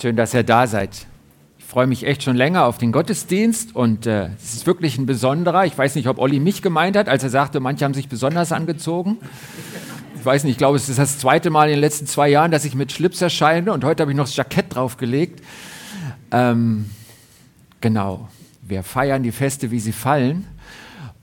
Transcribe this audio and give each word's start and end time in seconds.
Schön, 0.00 0.16
dass 0.16 0.32
ihr 0.32 0.44
da 0.44 0.66
seid. 0.66 1.06
Ich 1.58 1.64
freue 1.66 1.86
mich 1.86 2.06
echt 2.06 2.22
schon 2.22 2.34
länger 2.34 2.64
auf 2.64 2.78
den 2.78 2.90
Gottesdienst 2.90 3.76
und 3.76 4.06
äh, 4.06 4.30
es 4.42 4.54
ist 4.54 4.66
wirklich 4.66 4.96
ein 4.96 5.04
besonderer. 5.04 5.66
Ich 5.66 5.76
weiß 5.76 5.94
nicht, 5.94 6.08
ob 6.08 6.18
Olli 6.18 6.40
mich 6.40 6.62
gemeint 6.62 6.96
hat, 6.96 7.06
als 7.06 7.22
er 7.22 7.28
sagte, 7.28 7.60
manche 7.60 7.84
haben 7.84 7.92
sich 7.92 8.08
besonders 8.08 8.50
angezogen. 8.50 9.18
Ich 10.16 10.24
weiß 10.24 10.44
nicht, 10.44 10.52
ich 10.52 10.56
glaube, 10.56 10.78
es 10.78 10.88
ist 10.88 10.98
das 10.98 11.18
zweite 11.18 11.50
Mal 11.50 11.66
in 11.66 11.72
den 11.72 11.80
letzten 11.80 12.06
zwei 12.06 12.30
Jahren, 12.30 12.50
dass 12.50 12.64
ich 12.64 12.74
mit 12.74 12.92
Schlips 12.92 13.20
erscheine 13.20 13.74
und 13.74 13.84
heute 13.84 14.02
habe 14.02 14.10
ich 14.10 14.16
noch 14.16 14.24
das 14.24 14.36
Jackett 14.36 14.74
draufgelegt. 14.74 15.44
Ähm, 16.30 16.86
genau, 17.82 18.28
wir 18.62 18.82
feiern 18.82 19.22
die 19.22 19.32
Feste, 19.32 19.70
wie 19.70 19.80
sie 19.80 19.92
fallen. 19.92 20.46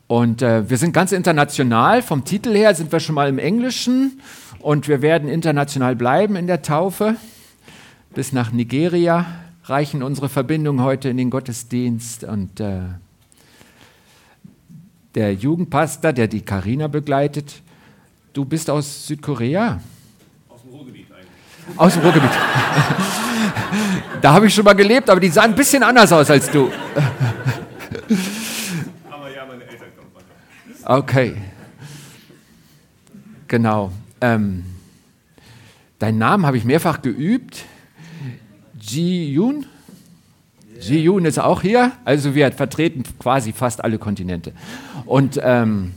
Und 0.05 0.43
äh, 0.43 0.69
wir 0.69 0.77
sind 0.77 0.93
ganz 0.93 1.13
international. 1.13 2.03
Vom 2.03 2.25
Titel 2.25 2.53
her 2.53 2.75
sind 2.75 2.91
wir 2.91 2.99
schon 2.99 3.15
mal 3.15 3.27
im 3.27 3.39
Englischen 3.39 4.21
und 4.59 4.87
wir 4.87 5.01
werden 5.01 5.29
international 5.29 5.95
bleiben 5.95 6.35
in 6.35 6.45
der 6.45 6.61
Taufe 6.61 7.15
bis 8.17 8.33
nach 8.33 8.51
Nigeria 8.51 9.27
reichen 9.65 10.01
unsere 10.01 10.27
Verbindungen 10.27 10.83
heute 10.83 11.07
in 11.07 11.17
den 11.17 11.29
Gottesdienst. 11.29 12.23
Und 12.23 12.59
äh, 12.59 12.79
der 15.13 15.35
Jugendpastor, 15.35 16.13
der 16.13 16.27
die 16.27 16.41
Karina 16.41 16.87
begleitet, 16.87 17.61
du 18.33 18.43
bist 18.43 18.71
aus 18.71 19.05
Südkorea? 19.05 19.79
Aus 20.49 20.63
dem 20.63 20.71
Ruhrgebiet 20.71 21.05
eigentlich. 21.11 21.77
Aus 21.77 21.93
dem 21.93 22.01
Ruhrgebiet. 22.01 22.31
da 24.21 24.33
habe 24.33 24.47
ich 24.47 24.55
schon 24.55 24.65
mal 24.65 24.73
gelebt, 24.73 25.11
aber 25.11 25.19
die 25.19 25.29
sahen 25.29 25.51
ein 25.51 25.55
bisschen 25.55 25.83
anders 25.83 26.11
aus 26.11 26.31
als 26.31 26.49
du. 26.49 26.71
aber 29.11 29.31
ja, 29.31 29.45
meine 29.45 29.63
Eltern 29.63 29.89
kommen 29.95 30.09
von. 30.11 30.23
Okay. 30.97 31.35
Genau. 33.47 33.91
Ähm, 34.21 34.65
deinen 35.99 36.17
Namen 36.17 36.47
habe 36.47 36.57
ich 36.57 36.65
mehrfach 36.65 37.03
geübt. 37.03 37.63
Ji-Yun. 38.87 39.65
Ji-Yun 40.79 41.25
ist 41.25 41.39
auch 41.39 41.61
hier. 41.61 41.91
Also 42.05 42.35
wir 42.35 42.51
vertreten 42.51 43.03
quasi 43.19 43.51
fast 43.51 43.83
alle 43.83 43.97
Kontinente. 43.97 44.53
Und 45.05 45.39
ähm, 45.43 45.93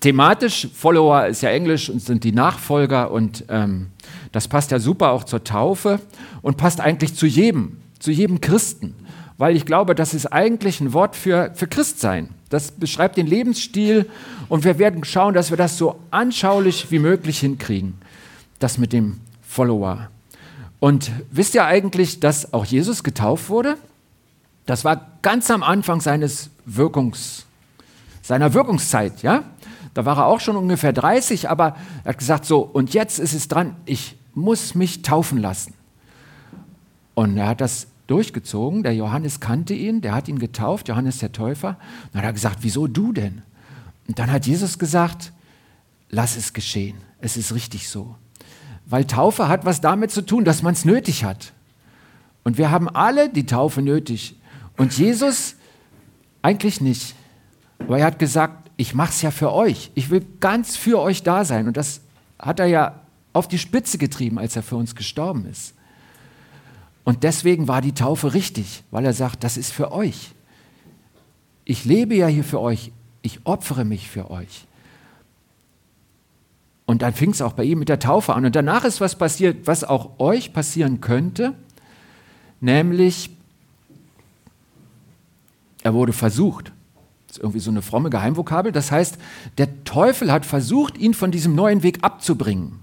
thematisch, 0.00 0.68
Follower 0.74 1.26
ist 1.26 1.42
ja 1.42 1.50
Englisch 1.50 1.88
und 1.88 2.00
sind 2.00 2.24
die 2.24 2.32
Nachfolger. 2.32 3.10
Und 3.10 3.44
ähm, 3.48 3.88
das 4.32 4.48
passt 4.48 4.70
ja 4.70 4.78
super 4.78 5.10
auch 5.10 5.24
zur 5.24 5.44
Taufe 5.44 6.00
und 6.42 6.56
passt 6.56 6.80
eigentlich 6.80 7.14
zu 7.14 7.26
jedem, 7.26 7.78
zu 7.98 8.10
jedem 8.10 8.40
Christen. 8.40 8.94
Weil 9.38 9.56
ich 9.56 9.66
glaube, 9.66 9.94
das 9.94 10.14
ist 10.14 10.26
eigentlich 10.26 10.80
ein 10.80 10.92
Wort 10.92 11.16
für, 11.16 11.52
für 11.54 11.66
Christsein. 11.66 12.28
Das 12.48 12.70
beschreibt 12.72 13.16
den 13.16 13.26
Lebensstil 13.26 14.06
und 14.48 14.64
wir 14.64 14.78
werden 14.78 15.04
schauen, 15.04 15.34
dass 15.34 15.50
wir 15.50 15.56
das 15.56 15.78
so 15.78 15.96
anschaulich 16.10 16.90
wie 16.90 16.98
möglich 16.98 17.40
hinkriegen. 17.40 17.94
Das 18.58 18.76
mit 18.78 18.92
dem 18.92 19.20
Follower. 19.42 20.11
Und 20.82 21.12
wisst 21.30 21.54
ihr 21.54 21.64
eigentlich, 21.64 22.18
dass 22.18 22.52
auch 22.52 22.64
Jesus 22.64 23.04
getauft 23.04 23.50
wurde? 23.50 23.76
Das 24.66 24.84
war 24.84 25.12
ganz 25.22 25.48
am 25.48 25.62
Anfang 25.62 26.00
seines 26.00 26.50
Wirkungs, 26.64 27.46
seiner 28.20 28.52
Wirkungszeit, 28.52 29.22
ja? 29.22 29.44
Da 29.94 30.04
war 30.06 30.16
er 30.18 30.26
auch 30.26 30.40
schon 30.40 30.56
ungefähr 30.56 30.92
30, 30.92 31.48
aber 31.48 31.76
er 32.02 32.08
hat 32.08 32.18
gesagt, 32.18 32.46
so, 32.46 32.62
und 32.62 32.94
jetzt 32.94 33.20
ist 33.20 33.32
es 33.32 33.46
dran, 33.46 33.76
ich 33.86 34.16
muss 34.34 34.74
mich 34.74 35.02
taufen 35.02 35.38
lassen. 35.38 35.74
Und 37.14 37.36
er 37.36 37.46
hat 37.46 37.60
das 37.60 37.86
durchgezogen, 38.08 38.82
der 38.82 38.96
Johannes 38.96 39.38
kannte 39.38 39.74
ihn, 39.74 40.00
der 40.00 40.16
hat 40.16 40.26
ihn 40.26 40.40
getauft, 40.40 40.88
Johannes 40.88 41.18
der 41.18 41.30
Täufer. 41.30 41.76
Und 42.06 42.14
dann 42.14 42.22
hat 42.22 42.30
er 42.30 42.32
gesagt, 42.32 42.58
wieso 42.62 42.88
du 42.88 43.12
denn? 43.12 43.42
Und 44.08 44.18
dann 44.18 44.32
hat 44.32 44.48
Jesus 44.48 44.80
gesagt, 44.80 45.32
lass 46.10 46.36
es 46.36 46.52
geschehen, 46.52 46.96
es 47.20 47.36
ist 47.36 47.54
richtig 47.54 47.88
so. 47.88 48.16
Weil 48.92 49.06
Taufe 49.06 49.48
hat 49.48 49.64
was 49.64 49.80
damit 49.80 50.10
zu 50.10 50.20
tun, 50.20 50.44
dass 50.44 50.60
man 50.60 50.74
es 50.74 50.84
nötig 50.84 51.24
hat. 51.24 51.54
Und 52.44 52.58
wir 52.58 52.70
haben 52.70 52.90
alle 52.90 53.30
die 53.30 53.46
Taufe 53.46 53.80
nötig. 53.80 54.36
Und 54.76 54.98
Jesus 54.98 55.56
eigentlich 56.42 56.82
nicht. 56.82 57.14
Aber 57.78 57.98
er 57.98 58.04
hat 58.04 58.18
gesagt, 58.18 58.70
ich 58.76 58.92
mache 58.92 59.08
es 59.08 59.22
ja 59.22 59.30
für 59.30 59.50
euch. 59.50 59.90
Ich 59.94 60.10
will 60.10 60.22
ganz 60.40 60.76
für 60.76 61.00
euch 61.00 61.22
da 61.22 61.46
sein. 61.46 61.68
Und 61.68 61.78
das 61.78 62.02
hat 62.38 62.60
er 62.60 62.66
ja 62.66 63.00
auf 63.32 63.48
die 63.48 63.58
Spitze 63.58 63.96
getrieben, 63.96 64.38
als 64.38 64.56
er 64.56 64.62
für 64.62 64.76
uns 64.76 64.94
gestorben 64.94 65.46
ist. 65.46 65.72
Und 67.02 67.22
deswegen 67.22 67.68
war 67.68 67.80
die 67.80 67.94
Taufe 67.94 68.34
richtig, 68.34 68.84
weil 68.90 69.06
er 69.06 69.14
sagt, 69.14 69.42
das 69.42 69.56
ist 69.56 69.72
für 69.72 69.90
euch. 69.90 70.32
Ich 71.64 71.86
lebe 71.86 72.14
ja 72.14 72.26
hier 72.26 72.44
für 72.44 72.60
euch. 72.60 72.92
Ich 73.22 73.40
opfere 73.46 73.86
mich 73.86 74.10
für 74.10 74.30
euch. 74.30 74.66
Und 76.92 77.00
dann 77.00 77.14
fing 77.14 77.30
es 77.30 77.40
auch 77.40 77.54
bei 77.54 77.64
ihm 77.64 77.78
mit 77.78 77.88
der 77.88 78.00
Taufe 78.00 78.34
an. 78.34 78.44
Und 78.44 78.54
danach 78.54 78.84
ist 78.84 79.00
was 79.00 79.16
passiert, 79.16 79.66
was 79.66 79.82
auch 79.82 80.20
euch 80.20 80.52
passieren 80.52 81.00
könnte, 81.00 81.54
nämlich 82.60 83.30
er 85.82 85.94
wurde 85.94 86.12
versucht. 86.12 86.70
Das 87.26 87.38
ist 87.38 87.42
irgendwie 87.42 87.60
so 87.60 87.70
eine 87.70 87.80
fromme 87.80 88.10
Geheimvokabel. 88.10 88.72
Das 88.72 88.92
heißt, 88.92 89.16
der 89.56 89.84
Teufel 89.84 90.30
hat 90.30 90.44
versucht, 90.44 90.98
ihn 90.98 91.14
von 91.14 91.30
diesem 91.30 91.54
neuen 91.54 91.82
Weg 91.82 92.04
abzubringen. 92.04 92.80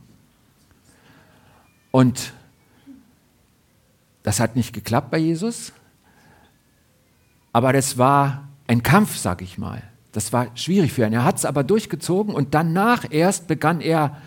Und 1.92 2.34
das 4.24 4.40
hat 4.40 4.56
nicht 4.56 4.74
geklappt 4.74 5.12
bei 5.12 5.20
Jesus, 5.20 5.72
aber 7.54 7.74
das 7.74 8.00
war 8.00 8.48
ein 8.66 8.82
Kampf, 8.82 9.18
sag 9.18 9.44
ich 9.44 9.60
mal. 9.60 9.84
Das 10.12 10.34
war 10.34 10.48
schwierig 10.56 10.92
für 10.94 11.06
ihn. 11.06 11.14
Er 11.14 11.24
hat 11.24 11.38
es 11.38 11.46
aber 11.46 11.64
durchgezogen 11.64 12.34
und 12.34 12.54
danach 12.54 13.06
erst 13.10 13.48
begann 13.48 13.82
er 13.82 14.18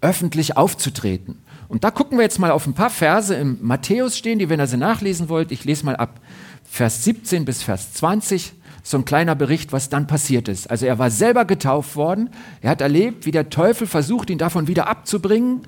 öffentlich 0.00 0.56
aufzutreten. 0.56 1.38
Und 1.68 1.84
da 1.84 1.90
gucken 1.90 2.18
wir 2.18 2.22
jetzt 2.22 2.38
mal 2.38 2.50
auf 2.50 2.66
ein 2.66 2.74
paar 2.74 2.90
Verse 2.90 3.34
im 3.34 3.58
Matthäus 3.60 4.16
stehen, 4.16 4.38
die, 4.38 4.48
wenn 4.48 4.60
ihr 4.60 4.66
sie 4.66 4.76
nachlesen 4.76 5.28
wollt, 5.28 5.52
ich 5.52 5.64
lese 5.64 5.84
mal 5.84 5.96
ab 5.96 6.20
Vers 6.64 7.04
17 7.04 7.44
bis 7.44 7.62
Vers 7.62 7.92
20, 7.94 8.52
so 8.82 8.96
ein 8.96 9.04
kleiner 9.04 9.34
Bericht, 9.34 9.72
was 9.72 9.90
dann 9.90 10.06
passiert 10.06 10.48
ist. 10.48 10.70
Also 10.70 10.86
er 10.86 10.98
war 10.98 11.10
selber 11.10 11.44
getauft 11.44 11.94
worden, 11.94 12.30
er 12.62 12.70
hat 12.70 12.80
erlebt, 12.80 13.26
wie 13.26 13.32
der 13.32 13.50
Teufel 13.50 13.86
versucht, 13.86 14.30
ihn 14.30 14.38
davon 14.38 14.66
wieder 14.66 14.88
abzubringen. 14.88 15.62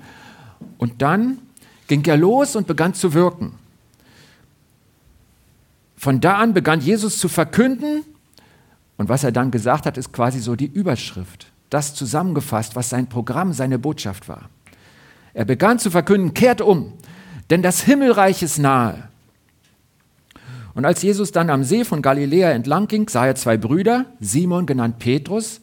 Und 0.78 1.02
dann 1.02 1.38
ging 1.86 2.04
er 2.04 2.16
los 2.16 2.56
und 2.56 2.66
begann 2.66 2.94
zu 2.94 3.12
wirken. 3.12 3.54
Von 5.96 6.20
da 6.20 6.36
an 6.36 6.54
begann 6.54 6.80
Jesus 6.80 7.18
zu 7.18 7.28
verkünden, 7.28 8.04
und 9.00 9.08
was 9.08 9.24
er 9.24 9.32
dann 9.32 9.50
gesagt 9.50 9.86
hat, 9.86 9.96
ist 9.96 10.12
quasi 10.12 10.40
so 10.40 10.56
die 10.56 10.66
Überschrift. 10.66 11.46
Das 11.70 11.94
zusammengefasst, 11.94 12.76
was 12.76 12.90
sein 12.90 13.06
Programm, 13.06 13.54
seine 13.54 13.78
Botschaft 13.78 14.28
war. 14.28 14.50
Er 15.32 15.46
begann 15.46 15.78
zu 15.78 15.90
verkünden, 15.90 16.34
kehrt 16.34 16.60
um, 16.60 16.92
denn 17.48 17.62
das 17.62 17.80
Himmelreich 17.80 18.42
ist 18.42 18.58
nahe. 18.58 19.08
Und 20.74 20.84
als 20.84 21.00
Jesus 21.00 21.32
dann 21.32 21.48
am 21.48 21.64
See 21.64 21.86
von 21.86 22.02
Galiläa 22.02 22.50
entlang 22.50 22.88
ging, 22.88 23.08
sah 23.08 23.24
er 23.24 23.36
zwei 23.36 23.56
Brüder, 23.56 24.04
Simon 24.20 24.66
genannt 24.66 24.98
Petrus 24.98 25.62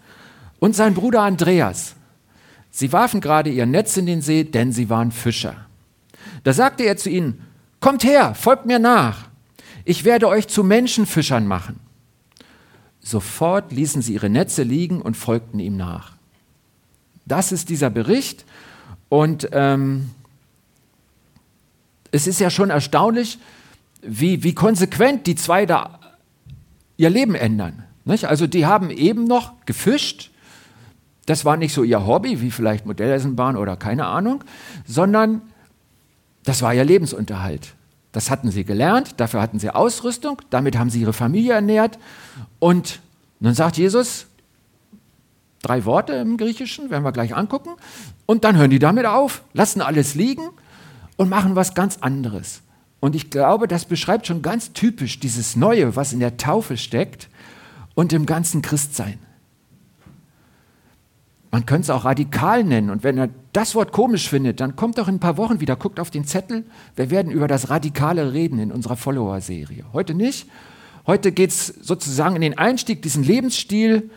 und 0.57 0.75
sein 0.75 0.95
Bruder 0.95 1.21
Andreas. 1.21 1.93
Sie 2.71 2.91
warfen 2.91 3.21
gerade 3.21 3.51
ihr 3.51 3.67
Netz 3.67 3.97
in 3.97 4.07
den 4.07 4.23
See, 4.23 4.45
denn 4.45 4.71
sie 4.71 4.89
waren 4.89 5.11
Fischer. 5.11 5.53
Da 6.43 6.53
sagte 6.53 6.85
er 6.85 6.97
zu 6.97 7.11
ihnen, 7.11 7.43
Kommt 7.81 8.03
her, 8.03 8.33
folgt 8.33 8.65
mir 8.65 8.79
nach. 8.79 9.29
Ich 9.85 10.05
werde 10.05 10.27
euch 10.27 10.47
zu 10.47 10.63
Menschenfischern 10.63 11.45
machen. 11.45 11.86
Sofort 13.07 13.71
ließen 13.71 14.01
sie 14.01 14.15
ihre 14.15 14.29
Netze 14.29 14.63
liegen 14.63 15.01
und 15.01 15.15
folgten 15.15 15.59
ihm 15.59 15.77
nach. 15.77 16.17
Das 17.25 17.53
ist 17.53 17.69
dieser 17.69 17.89
Bericht. 17.89 18.43
Und 19.07 19.47
ähm, 19.53 20.09
es 22.11 22.27
ist 22.27 22.41
ja 22.41 22.49
schon 22.49 22.69
erstaunlich, 22.69 23.39
wie, 24.01 24.43
wie 24.43 24.53
konsequent 24.53 25.25
die 25.25 25.35
zwei 25.35 25.65
da 25.65 26.01
ihr 26.97 27.09
Leben 27.09 27.33
ändern. 27.33 27.85
Nicht? 28.03 28.25
Also 28.25 28.45
die 28.45 28.65
haben 28.65 28.89
eben 28.89 29.23
noch 29.23 29.53
gefischt. 29.65 30.31
Das 31.27 31.45
war 31.45 31.55
nicht 31.55 31.73
so 31.73 31.83
ihr 31.83 32.05
Hobby, 32.05 32.41
wie 32.41 32.51
vielleicht 32.51 32.85
Modelleisenbahn 32.85 33.55
oder 33.55 33.77
keine 33.77 34.07
Ahnung, 34.07 34.43
sondern 34.85 35.43
das 36.43 36.61
war 36.61 36.73
ihr 36.73 36.83
Lebensunterhalt. 36.83 37.73
Das 38.17 38.31
hatten 38.31 38.49
sie 38.49 38.63
gelernt, 38.63 39.13
dafür 39.17 39.43
hatten 39.43 39.59
sie 39.59 39.69
Ausrüstung, 39.69 40.41
damit 40.49 40.75
haben 40.75 40.89
sie 40.89 41.01
ihre 41.01 41.13
Familie 41.13 41.53
ernährt 41.53 41.99
und 42.57 42.99
dann 43.39 43.53
sagt 43.53 43.77
Jesus, 43.77 44.25
drei 45.61 45.85
Worte 45.85 46.13
im 46.13 46.35
Griechischen, 46.37 46.89
werden 46.89 47.03
wir 47.03 47.11
gleich 47.11 47.35
angucken, 47.35 47.69
und 48.25 48.43
dann 48.43 48.57
hören 48.57 48.71
die 48.71 48.79
damit 48.79 49.05
auf, 49.05 49.43
lassen 49.53 49.81
alles 49.83 50.15
liegen 50.15 50.49
und 51.15 51.29
machen 51.29 51.55
was 51.55 51.75
ganz 51.75 51.97
anderes. 51.97 52.63
Und 53.01 53.15
ich 53.15 53.29
glaube, 53.29 53.67
das 53.67 53.85
beschreibt 53.85 54.25
schon 54.25 54.41
ganz 54.41 54.73
typisch 54.73 55.19
dieses 55.19 55.55
Neue, 55.55 55.95
was 55.95 56.11
in 56.11 56.19
der 56.19 56.37
Taufe 56.37 56.75
steckt 56.75 57.29
und 57.93 58.13
im 58.13 58.25
ganzen 58.25 58.63
Christsein. 58.63 59.19
Man 61.51 61.65
könnte 61.65 61.83
es 61.83 61.89
auch 61.89 62.05
radikal 62.05 62.63
nennen. 62.63 62.89
Und 62.89 63.03
wenn 63.03 63.17
er 63.17 63.29
das 63.53 63.73
Wort 63.73 63.91
komisch 63.91 64.29
findet, 64.29 64.59
dann 64.59 64.75
kommt 64.75 64.97
doch 64.97 65.07
in 65.07 65.15
ein 65.15 65.19
paar 65.19 65.37
Wochen 65.37 65.59
wieder, 65.59 65.75
guckt 65.75 65.99
auf 65.99 66.11
den 66.11 66.25
Zettel. 66.25 66.65
Wir 66.95 67.09
werden 67.09 67.31
über 67.31 67.47
das 67.47 67.69
Radikale 67.69 68.33
reden 68.33 68.59
in 68.59 68.71
unserer 68.71 68.97
Follower-Serie. 68.97 69.85
Heute 69.93 70.13
nicht, 70.13 70.47
Heute 71.07 71.31
geht 71.31 71.51
es 71.51 71.67
sozusagen 71.67 72.35
in 72.35 72.41
den 72.41 72.57
Einstieg, 72.57 73.01
diesen 73.01 73.23
Lebensstil. 73.23 74.11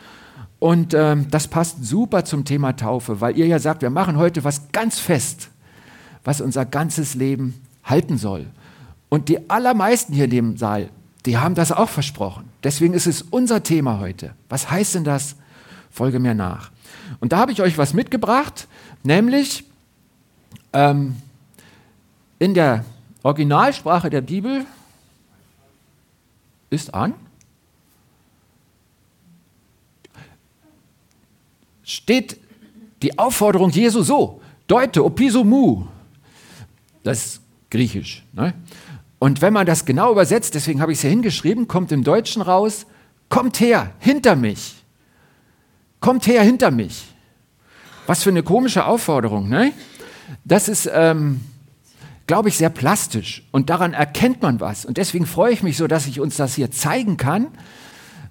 Und 0.59 0.93
ähm, 0.93 1.29
das 1.31 1.47
passt 1.47 1.85
super 1.85 2.25
zum 2.25 2.45
Thema 2.45 2.77
Taufe, 2.77 3.21
weil 3.21 3.39
ihr 3.39 3.47
ja 3.47 3.61
sagt, 3.61 3.81
wir 3.81 3.91
machen 3.91 4.19
heute 4.19 4.43
was 4.43 4.73
ganz 4.73 4.99
fest, 4.99 5.51
was 6.25 6.41
unser 6.41 6.67
ganzes 6.67 7.15
Leben 7.15 7.55
halten 7.85 8.19
soll. 8.19 8.47
Und 9.09 9.29
die 9.29 9.49
allermeisten 9.49 10.13
hier 10.13 10.25
in 10.25 10.31
dem 10.31 10.57
Saal, 10.57 10.91
die 11.27 11.39
haben 11.39 11.55
das 11.55 11.71
auch 11.71 11.89
versprochen. 11.89 12.47
Deswegen 12.65 12.93
ist 12.93 13.07
es 13.07 13.23
unser 13.23 13.63
Thema 13.63 14.01
heute. 14.01 14.35
Was 14.49 14.71
heißt 14.71 14.97
denn 14.97 15.05
das? 15.05 15.37
Folge 15.91 16.19
mir 16.19 16.35
nach. 16.35 16.73
Und 17.19 17.33
da 17.33 17.39
habe 17.39 17.53
ich 17.53 17.61
euch 17.61 17.77
was 17.77 17.93
mitgebracht, 17.95 18.69
nämlich 19.03 19.65
ähm, 20.73 21.17
in 22.39 22.55
der 22.55 22.85
Originalsprache 23.23 24.11
der 24.11 24.21
Bibel 24.21 24.65
ist 26.71 26.95
an. 26.95 27.15
Steht 31.83 32.39
die 33.03 33.19
Aufforderung 33.19 33.71
Jesu 33.71 34.03
so: 34.03 34.41
Deute, 34.67 35.05
opisomu. 35.05 35.87
Das 37.03 37.27
ist 37.27 37.41
griechisch. 37.71 38.25
Ne? 38.33 38.55
Und 39.19 39.43
wenn 39.43 39.53
man 39.53 39.67
das 39.67 39.85
genau 39.85 40.13
übersetzt, 40.13 40.55
deswegen 40.55 40.81
habe 40.81 40.93
ich 40.93 40.99
es 40.99 41.03
hier 41.03 41.11
hingeschrieben, 41.11 41.67
kommt 41.67 41.91
im 41.93 42.05
Deutschen 42.05 42.43
raus: 42.43 42.87
Kommt 43.29 43.61
her, 43.61 43.93
hinter 43.99 44.37
mich. 44.37 44.80
Kommt 46.01 46.27
her, 46.27 46.43
hinter 46.43 46.71
mich. 46.71 47.07
Was 48.07 48.23
für 48.23 48.31
eine 48.31 48.43
komische 48.43 48.87
Aufforderung, 48.87 49.49
ne? 49.49 49.73
Das 50.45 50.69
ist, 50.69 50.91
ähm, 50.93 51.41
glaube 52.27 52.49
ich, 52.49 52.57
sehr 52.57 52.71
plastisch 52.71 53.43
und 53.51 53.71
daran 53.71 53.93
erkennt 53.93 54.41
man 54.41 54.61
was. 54.61 54.85
Und 54.85 54.97
deswegen 54.97 55.27
freue 55.27 55.53
ich 55.53 55.63
mich 55.63 55.77
so, 55.77 55.87
dass 55.87 56.07
ich 56.07 56.21
uns 56.21 56.37
das 56.37 56.55
hier 56.55 56.71
zeigen 56.71 57.17
kann, 57.17 57.49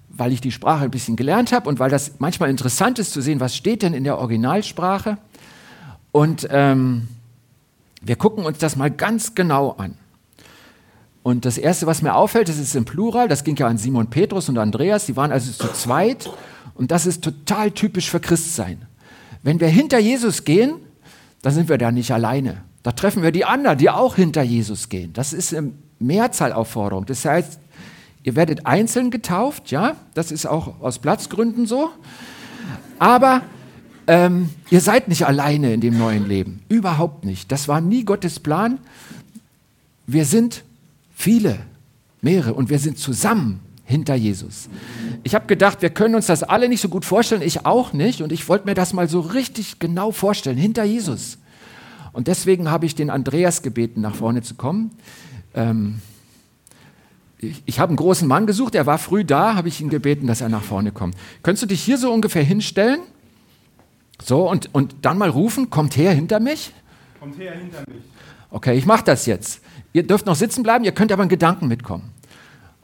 weil 0.08 0.32
ich 0.32 0.40
die 0.40 0.50
Sprache 0.50 0.84
ein 0.84 0.90
bisschen 0.90 1.16
gelernt 1.16 1.52
habe 1.52 1.68
und 1.68 1.78
weil 1.78 1.90
das 1.90 2.14
manchmal 2.18 2.50
interessant 2.50 2.98
ist 2.98 3.12
zu 3.12 3.20
sehen, 3.20 3.40
was 3.40 3.54
steht 3.54 3.82
denn 3.82 3.94
in 3.94 4.04
der 4.04 4.18
Originalsprache. 4.18 5.18
Und 6.12 6.48
ähm, 6.50 7.08
wir 8.02 8.16
gucken 8.16 8.44
uns 8.44 8.58
das 8.58 8.74
mal 8.74 8.90
ganz 8.90 9.34
genau 9.34 9.72
an. 9.72 9.96
Und 11.22 11.44
das 11.44 11.58
Erste, 11.58 11.86
was 11.86 12.02
mir 12.02 12.14
auffällt, 12.14 12.48
das 12.48 12.58
ist 12.58 12.74
im 12.74 12.86
Plural, 12.86 13.28
das 13.28 13.44
ging 13.44 13.54
ja 13.56 13.66
an 13.66 13.76
Simon 13.78 14.08
Petrus 14.08 14.48
und 14.48 14.58
Andreas, 14.58 15.06
die 15.06 15.16
waren 15.16 15.30
also 15.30 15.52
zu 15.52 15.72
zweit 15.72 16.30
und 16.80 16.90
das 16.90 17.04
ist 17.04 17.22
total 17.22 17.72
typisch 17.72 18.08
für 18.08 18.20
Christsein. 18.20 18.86
Wenn 19.42 19.60
wir 19.60 19.68
hinter 19.68 19.98
Jesus 19.98 20.46
gehen, 20.46 20.76
dann 21.42 21.52
sind 21.52 21.68
wir 21.68 21.76
da 21.76 21.92
nicht 21.92 22.10
alleine. 22.10 22.62
Da 22.82 22.92
treffen 22.92 23.22
wir 23.22 23.32
die 23.32 23.44
anderen, 23.44 23.76
die 23.76 23.90
auch 23.90 24.16
hinter 24.16 24.42
Jesus 24.42 24.88
gehen. 24.88 25.12
Das 25.12 25.34
ist 25.34 25.54
eine 25.54 25.72
Mehrzahlaufforderung. 25.98 27.04
Das 27.04 27.22
heißt, 27.26 27.58
ihr 28.22 28.34
werdet 28.34 28.64
einzeln 28.64 29.10
getauft, 29.10 29.70
ja, 29.70 29.94
das 30.14 30.32
ist 30.32 30.46
auch 30.46 30.80
aus 30.80 31.00
Platzgründen 31.00 31.66
so. 31.66 31.90
Aber 32.98 33.42
ähm, 34.06 34.48
ihr 34.70 34.80
seid 34.80 35.08
nicht 35.08 35.26
alleine 35.26 35.74
in 35.74 35.82
dem 35.82 35.98
neuen 35.98 36.26
Leben. 36.26 36.62
Überhaupt 36.70 37.26
nicht. 37.26 37.52
Das 37.52 37.68
war 37.68 37.82
nie 37.82 38.06
Gottes 38.06 38.40
Plan. 38.40 38.78
Wir 40.06 40.24
sind 40.24 40.64
viele, 41.14 41.58
mehrere 42.22 42.54
und 42.54 42.70
wir 42.70 42.78
sind 42.78 42.98
zusammen 42.98 43.60
hinter 43.90 44.14
Jesus. 44.14 44.68
Ich 45.24 45.34
habe 45.34 45.46
gedacht, 45.46 45.82
wir 45.82 45.90
können 45.90 46.14
uns 46.14 46.26
das 46.26 46.42
alle 46.42 46.68
nicht 46.68 46.80
so 46.80 46.88
gut 46.88 47.04
vorstellen, 47.04 47.42
ich 47.42 47.66
auch 47.66 47.92
nicht. 47.92 48.22
Und 48.22 48.32
ich 48.32 48.48
wollte 48.48 48.66
mir 48.66 48.74
das 48.74 48.92
mal 48.92 49.08
so 49.08 49.20
richtig 49.20 49.78
genau 49.78 50.12
vorstellen, 50.12 50.56
hinter 50.56 50.84
Jesus. 50.84 51.38
Und 52.12 52.28
deswegen 52.28 52.70
habe 52.70 52.86
ich 52.86 52.94
den 52.94 53.10
Andreas 53.10 53.62
gebeten, 53.62 54.00
nach 54.00 54.14
vorne 54.14 54.42
zu 54.42 54.54
kommen. 54.54 54.90
Ähm, 55.54 56.00
ich, 57.38 57.62
ich 57.66 57.80
habe 57.80 57.90
einen 57.90 57.96
großen 57.96 58.26
Mann 58.26 58.46
gesucht, 58.46 58.74
er 58.74 58.86
war 58.86 58.98
früh 58.98 59.24
da, 59.24 59.54
habe 59.54 59.68
ich 59.68 59.80
ihn 59.80 59.90
gebeten, 59.90 60.26
dass 60.26 60.40
er 60.40 60.48
nach 60.48 60.62
vorne 60.62 60.92
kommt. 60.92 61.16
Könntest 61.42 61.64
du 61.64 61.66
dich 61.66 61.82
hier 61.82 61.98
so 61.98 62.12
ungefähr 62.12 62.42
hinstellen? 62.44 63.00
So, 64.22 64.48
und, 64.48 64.74
und 64.74 64.94
dann 65.02 65.18
mal 65.18 65.30
rufen, 65.30 65.70
kommt 65.70 65.96
her 65.96 66.12
hinter 66.12 66.40
mich? 66.40 66.72
Kommt 67.18 67.38
her 67.38 67.52
hinter 67.52 67.82
mich. 67.88 68.02
Okay, 68.50 68.76
ich 68.76 68.86
mache 68.86 69.04
das 69.04 69.26
jetzt. 69.26 69.62
Ihr 69.92 70.02
dürft 70.02 70.26
noch 70.26 70.36
sitzen 70.36 70.62
bleiben, 70.62 70.84
ihr 70.84 70.92
könnt 70.92 71.12
aber 71.12 71.22
einen 71.22 71.30
Gedanken 71.30 71.68
mitkommen. 71.68 72.12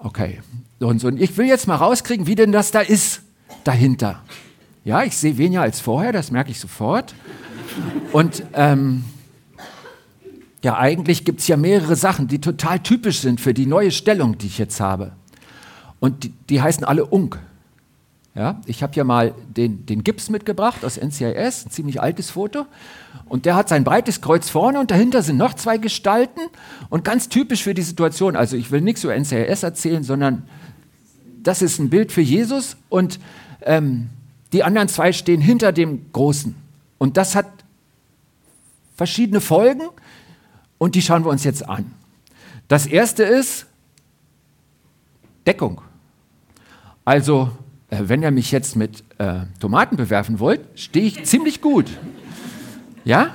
Okay, 0.07 0.39
und, 0.79 1.03
und 1.03 1.21
ich 1.21 1.37
will 1.37 1.47
jetzt 1.47 1.67
mal 1.67 1.75
rauskriegen, 1.75 2.29
wie 2.29 2.37
denn 2.37 2.53
das 2.53 2.71
da 2.71 2.79
ist, 2.79 3.23
dahinter. 3.65 4.23
Ja, 4.85 5.03
ich 5.03 5.17
sehe 5.17 5.37
weniger 5.37 5.63
als 5.63 5.81
vorher, 5.81 6.13
das 6.13 6.31
merke 6.31 6.53
ich 6.53 6.61
sofort. 6.61 7.13
Und 8.13 8.45
ähm, 8.53 9.03
ja, 10.63 10.79
eigentlich 10.79 11.25
gibt 11.25 11.41
es 11.41 11.49
ja 11.49 11.57
mehrere 11.57 11.97
Sachen, 11.97 12.29
die 12.29 12.41
total 12.41 12.79
typisch 12.79 13.19
sind 13.19 13.41
für 13.41 13.53
die 13.53 13.67
neue 13.67 13.91
Stellung, 13.91 14.39
die 14.39 14.47
ich 14.47 14.59
jetzt 14.59 14.79
habe. 14.79 15.11
Und 15.99 16.23
die, 16.23 16.33
die 16.51 16.63
heißen 16.63 16.85
alle 16.85 17.07
Unk. 17.07 17.41
Ja, 18.37 18.61
ich 18.67 18.83
habe 18.83 18.93
hier 18.93 19.05
mal 19.05 19.35
den, 19.49 19.87
den 19.87 20.05
Gips 20.05 20.29
mitgebracht 20.29 20.85
aus 20.85 20.99
NCIS, 20.99 21.65
ein 21.65 21.71
ziemlich 21.71 22.03
altes 22.03 22.29
Foto. 22.29 22.67
Und 23.31 23.47
der 23.47 23.57
hat 23.57 23.71
sein 23.71 23.83
breites 23.83 24.21
Kreuz 24.21 24.51
vorne 24.51 24.79
und 24.79 24.91
dahinter 24.91 25.23
sind 25.23 25.39
noch 25.39 25.55
zwei 25.55 25.79
Gestalten. 25.79 26.41
Und 26.91 27.03
ganz 27.03 27.31
typisch 27.31 27.63
für 27.63 27.73
die 27.73 27.81
Situation, 27.81 28.37
also 28.37 28.59
ich 28.59 28.71
will 28.71 28.83
nichts 28.83 29.03
über 29.05 29.19
NCIS 29.19 29.63
erzählen, 29.63 30.03
sondern 30.03 30.47
das 31.43 31.63
ist 31.63 31.79
ein 31.79 31.89
Bild 31.89 32.13
für 32.13 32.21
Jesus 32.21 32.77
und 32.91 33.21
ähm, 33.63 34.11
die 34.53 34.63
anderen 34.63 34.89
zwei 34.89 35.15
stehen 35.15 35.41
hinter 35.41 35.73
dem 35.73 36.13
Großen. 36.13 36.55
Und 36.99 37.17
das 37.17 37.35
hat 37.35 37.47
verschiedene 38.97 39.41
Folgen 39.41 39.89
und 40.77 40.95
die 40.95 41.01
schauen 41.01 41.25
wir 41.25 41.31
uns 41.31 41.45
jetzt 41.45 41.67
an. 41.67 41.91
Das 42.69 42.87
erste 42.87 43.23
ist 43.23 43.65
Deckung. 45.47 45.81
Also 47.07 47.51
äh, 47.97 48.09
wenn 48.09 48.23
ihr 48.23 48.31
mich 48.31 48.53
jetzt 48.53 48.77
mit 48.77 49.05
äh, 49.19 49.41
Tomaten 49.61 49.97
bewerfen 49.97 50.41
wollt, 50.41 50.61
stehe 50.75 51.07
ich 51.07 51.25
ziemlich 51.25 51.61
gut. 51.61 51.87
Ja? 53.05 53.31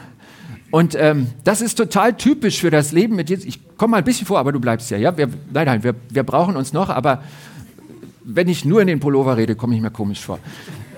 Und 0.72 0.96
ähm, 0.96 1.28
das 1.44 1.62
ist 1.62 1.76
total 1.76 2.16
typisch 2.16 2.62
für 2.62 2.72
das 2.72 2.92
Leben 2.92 3.16
mit 3.16 3.30
Jesus. 3.30 3.46
Ich 3.46 3.60
komme 3.78 3.92
mal 3.92 3.98
ein 3.98 4.04
bisschen 4.04 4.26
vor, 4.26 4.40
aber 4.40 4.52
du 4.52 4.60
bleibst 4.60 4.90
ja. 4.90 4.98
ja? 4.98 5.18
Wir, 5.18 5.28
nein, 5.52 5.66
nein, 5.66 5.84
wir, 5.84 5.96
wir 6.10 6.24
brauchen 6.24 6.56
uns 6.56 6.72
noch, 6.72 6.90
aber 6.90 7.24
wenn 8.24 8.48
ich 8.48 8.64
nur 8.64 8.82
in 8.82 8.88
den 8.88 9.00
Pullover 9.00 9.36
rede, 9.38 9.56
komme 9.56 9.76
ich 9.76 9.82
mir 9.82 9.92
komisch 9.92 10.22
vor. 10.22 10.40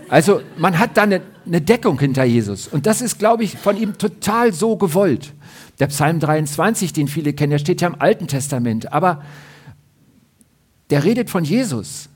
Also 0.10 0.42
man 0.58 0.78
hat 0.78 0.98
da 0.98 1.04
eine, 1.04 1.22
eine 1.46 1.62
Deckung 1.62 2.00
hinter 2.00 2.24
Jesus. 2.24 2.68
Und 2.68 2.86
das 2.86 3.02
ist, 3.02 3.18
glaube 3.18 3.44
ich, 3.44 3.58
von 3.58 3.78
ihm 3.78 3.98
total 3.98 4.54
so 4.54 4.76
gewollt. 4.76 5.34
Der 5.80 5.88
Psalm 5.88 6.20
23, 6.20 6.94
den 6.94 7.08
viele 7.08 7.34
kennen, 7.34 7.52
der 7.52 7.58
steht 7.58 7.82
ja 7.82 7.88
im 7.88 8.00
Alten 8.00 8.28
Testament. 8.28 8.94
Aber 8.94 9.24
der 10.92 11.04
redet 11.04 11.32
von 11.32 11.44
Jesus. 11.44 12.10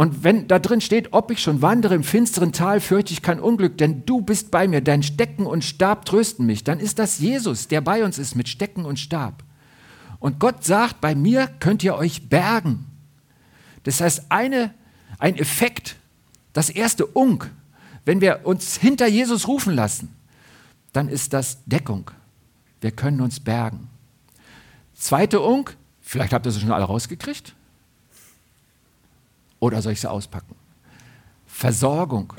Und 0.00 0.22
wenn 0.22 0.46
da 0.46 0.60
drin 0.60 0.80
steht, 0.80 1.12
ob 1.12 1.32
ich 1.32 1.40
schon 1.42 1.60
wandere 1.60 1.96
im 1.96 2.04
finsteren 2.04 2.52
Tal, 2.52 2.80
fürchte 2.80 3.12
ich 3.12 3.20
kein 3.20 3.40
Unglück, 3.40 3.76
denn 3.78 4.06
du 4.06 4.20
bist 4.20 4.52
bei 4.52 4.68
mir, 4.68 4.80
dein 4.80 5.02
Stecken 5.02 5.44
und 5.44 5.64
Stab 5.64 6.04
trösten 6.04 6.46
mich, 6.46 6.62
dann 6.62 6.78
ist 6.78 7.00
das 7.00 7.18
Jesus, 7.18 7.66
der 7.66 7.80
bei 7.80 8.04
uns 8.04 8.16
ist 8.16 8.36
mit 8.36 8.48
Stecken 8.48 8.84
und 8.84 9.00
Stab. 9.00 9.42
Und 10.20 10.38
Gott 10.38 10.62
sagt, 10.62 11.00
bei 11.00 11.16
mir 11.16 11.48
könnt 11.58 11.82
ihr 11.82 11.96
euch 11.96 12.28
bergen. 12.28 12.86
Das 13.82 14.00
heißt, 14.00 14.26
eine, 14.28 14.72
ein 15.18 15.36
Effekt, 15.36 15.96
das 16.52 16.70
erste 16.70 17.04
Unk, 17.04 17.50
wenn 18.04 18.20
wir 18.20 18.42
uns 18.44 18.76
hinter 18.76 19.08
Jesus 19.08 19.48
rufen 19.48 19.74
lassen, 19.74 20.14
dann 20.92 21.08
ist 21.08 21.32
das 21.32 21.64
Deckung. 21.64 22.08
Wir 22.80 22.92
können 22.92 23.20
uns 23.20 23.40
bergen. 23.40 23.90
Zweite 24.94 25.40
Unk, 25.40 25.76
vielleicht 26.00 26.32
habt 26.32 26.46
ihr 26.46 26.52
sie 26.52 26.60
schon 26.60 26.70
alle 26.70 26.84
rausgekriegt. 26.84 27.56
Oder 29.60 29.82
soll 29.82 29.92
ich 29.92 30.00
sie 30.00 30.10
auspacken? 30.10 30.54
Versorgung. 31.46 32.32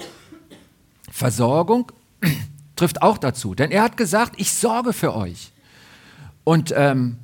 Versorgung 1.11 1.91
trifft 2.75 3.01
auch 3.01 3.17
dazu, 3.17 3.55
denn 3.55 3.71
er 3.71 3.83
hat 3.83 3.97
gesagt, 3.97 4.35
ich 4.38 4.51
sorge 4.53 4.93
für 4.93 5.15
euch. 5.15 5.51
Und 6.43 6.73
ähm, 6.75 7.17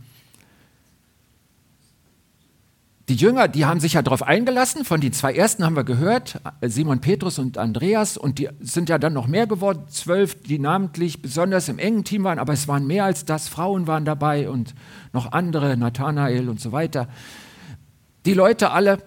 die 3.07 3.15
Jünger, 3.15 3.47
die 3.47 3.65
haben 3.65 3.79
sich 3.79 3.93
ja 3.93 4.01
darauf 4.01 4.23
eingelassen. 4.23 4.83
Von 4.83 4.99
den 4.99 5.13
zwei 5.13 5.33
ersten 5.33 5.63
haben 5.63 5.75
wir 5.75 5.83
gehört, 5.83 6.41
Simon 6.61 7.01
Petrus 7.01 7.37
und 7.37 7.59
Andreas. 7.59 8.17
Und 8.17 8.39
die 8.39 8.49
sind 8.61 8.89
ja 8.89 8.97
dann 8.97 9.13
noch 9.13 9.27
mehr 9.27 9.45
geworden, 9.45 9.83
zwölf, 9.89 10.41
die 10.41 10.57
namentlich 10.57 11.21
besonders 11.21 11.69
im 11.69 11.77
engen 11.77 12.03
Team 12.03 12.23
waren. 12.23 12.39
Aber 12.39 12.53
es 12.53 12.67
waren 12.67 12.87
mehr 12.87 13.05
als 13.05 13.23
das. 13.23 13.47
Frauen 13.47 13.85
waren 13.85 14.05
dabei 14.05 14.49
und 14.49 14.73
noch 15.13 15.33
andere, 15.33 15.77
Nathanael 15.77 16.49
und 16.49 16.59
so 16.59 16.71
weiter. 16.71 17.07
Die 18.25 18.33
Leute 18.33 18.71
alle, 18.71 18.97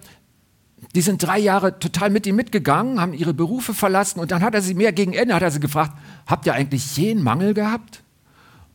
die 0.95 1.01
sind 1.01 1.21
drei 1.21 1.37
Jahre 1.37 1.79
total 1.79 2.09
mit 2.09 2.25
ihm 2.25 2.35
mitgegangen, 2.35 2.99
haben 2.99 3.13
ihre 3.13 3.33
Berufe 3.33 3.73
verlassen 3.73 4.19
und 4.19 4.31
dann 4.31 4.41
hat 4.41 4.55
er 4.55 4.61
sie 4.61 4.73
mehr 4.73 4.91
gegen 4.91 5.13
Ende, 5.13 5.35
hat 5.35 5.43
er 5.43 5.51
sie 5.51 5.59
gefragt, 5.59 5.93
habt 6.25 6.45
ihr 6.45 6.53
eigentlich 6.53 6.95
je 6.97 7.11
einen 7.11 7.23
Mangel 7.23 7.53
gehabt? 7.53 8.03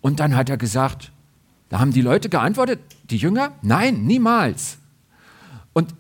Und 0.01 0.21
dann 0.21 0.37
hat 0.37 0.49
er 0.49 0.57
gesagt, 0.57 1.11
da 1.71 1.81
haben 1.81 1.93
die 1.93 2.03
Leute 2.03 2.29
geantwortet, 2.29 2.79
die 3.11 3.17
Jünger, 3.17 3.53
nein, 3.63 4.05
niemals. 4.05 4.79
Und 5.73 5.95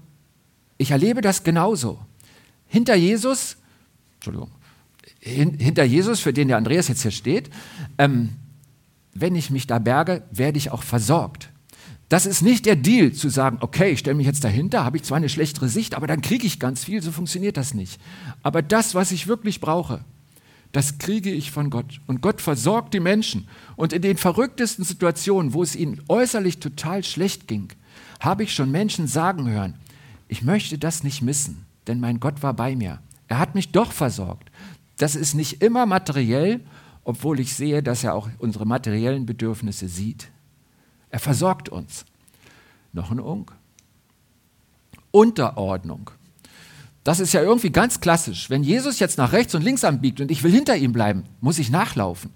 ich 0.79 0.93
erlebe 0.93 1.21
das 1.21 1.43
genauso. 1.43 1.99
Hinter 2.69 2.95
Jesus, 2.95 3.57
Entschuldigung, 4.17 4.51
hin, 5.19 5.59
hinter 5.59 5.85
Jesus, 5.85 6.21
für 6.21 6.33
den 6.33 6.49
der 6.49 6.59
Andreas 6.59 6.89
jetzt 6.89 7.03
hier 7.03 7.11
steht, 7.11 7.51
ähm, 7.99 8.31
wenn 9.15 9.35
ich 9.35 9.51
mich 9.51 9.67
da 9.67 9.79
berge, 9.79 10.23
werde 10.31 10.59
ich 10.59 10.71
auch 10.71 10.83
versorgt. 10.83 11.49
Das 12.09 12.27
ist 12.27 12.43
nicht 12.43 12.67
der 12.67 12.77
Deal, 12.77 13.13
zu 13.13 13.29
sagen, 13.29 13.59
okay, 13.61 13.93
ich 13.93 14.01
stelle 14.01 14.17
mich 14.17 14.27
jetzt 14.27 14.45
dahinter, 14.45 14.85
habe 14.85 14.99
ich 14.99 15.05
zwar 15.05 15.17
eine 15.17 15.29
schlechtere 15.29 15.69
Sicht, 15.69 15.95
aber 15.95 16.07
dann 16.07 16.21
kriege 16.21 16.47
ich 16.47 16.61
ganz 16.61 16.85
viel, 16.85 17.03
so 17.03 17.11
funktioniert 17.11 17.57
das 17.57 17.75
nicht. 17.75 18.01
Aber 18.43 18.63
das, 18.63 18.95
was 18.95 19.11
ich 19.11 19.27
wirklich 19.27 19.61
brauche, 19.61 20.05
das 20.73 20.99
kriege 20.99 21.31
ich 21.31 21.51
von 21.51 21.71
Gott. 21.71 22.01
Und 22.07 22.21
Gott 22.21 22.41
versorgt 22.41 22.95
die 22.95 23.01
Menschen. 23.01 23.49
Und 23.77 23.93
in 23.93 24.03
den 24.03 24.17
verrücktesten 24.17 24.85
Situationen, 24.85 25.55
wo 25.55 25.63
es 25.63 25.77
ihnen 25.77 26.03
äußerlich 26.09 26.59
total 26.59 27.05
schlecht 27.05 27.47
ging, 27.47 27.69
habe 28.21 28.43
ich 28.43 28.55
schon 28.55 28.71
Menschen 28.71 29.07
sagen 29.07 29.49
hören, 29.49 29.75
ich 30.29 30.43
möchte 30.43 30.77
das 30.77 31.05
nicht 31.05 31.23
missen, 31.23 31.65
denn 31.87 32.01
mein 32.01 32.19
Gott 32.19 32.43
war 32.43 32.55
bei 32.55 32.75
mir. 32.75 32.99
Er 33.29 33.39
hat 33.39 33.55
mich 33.55 33.71
doch 33.71 33.93
versorgt. 33.93 34.51
Das 34.97 35.15
ist 35.15 35.35
nicht 35.35 35.63
immer 35.63 35.87
materiell, 35.87 36.61
obwohl 37.05 37.39
ich 37.41 37.55
sehe, 37.55 37.83
dass 37.83 38.03
er 38.03 38.15
auch 38.15 38.29
unsere 38.39 38.67
materiellen 38.67 39.27
Bedürfnisse 39.27 39.89
sieht. 39.89 40.29
Er 41.15 41.21
versorgt 41.21 41.69
uns. 41.69 42.05
Noch 42.93 43.13
ein 43.13 43.21
Unk. 43.21 43.53
Unterordnung. 45.13 46.11
Das 47.05 47.21
ist 47.21 47.33
ja 47.33 47.41
irgendwie 47.41 47.71
ganz 47.71 48.01
klassisch. 48.01 48.51
Wenn 48.51 48.65
Jesus 48.65 48.99
jetzt 48.99 49.17
nach 49.17 49.31
rechts 49.31 49.55
und 49.55 49.63
links 49.63 49.85
anbiegt 49.85 50.21
und 50.21 50.33
ich 50.33 50.43
will 50.43 50.51
hinter 50.51 50.77
ihm 50.77 50.93
bleiben, 50.93 51.23
muss 51.41 51.61
ich 51.61 51.71
nachlaufen. 51.71 52.33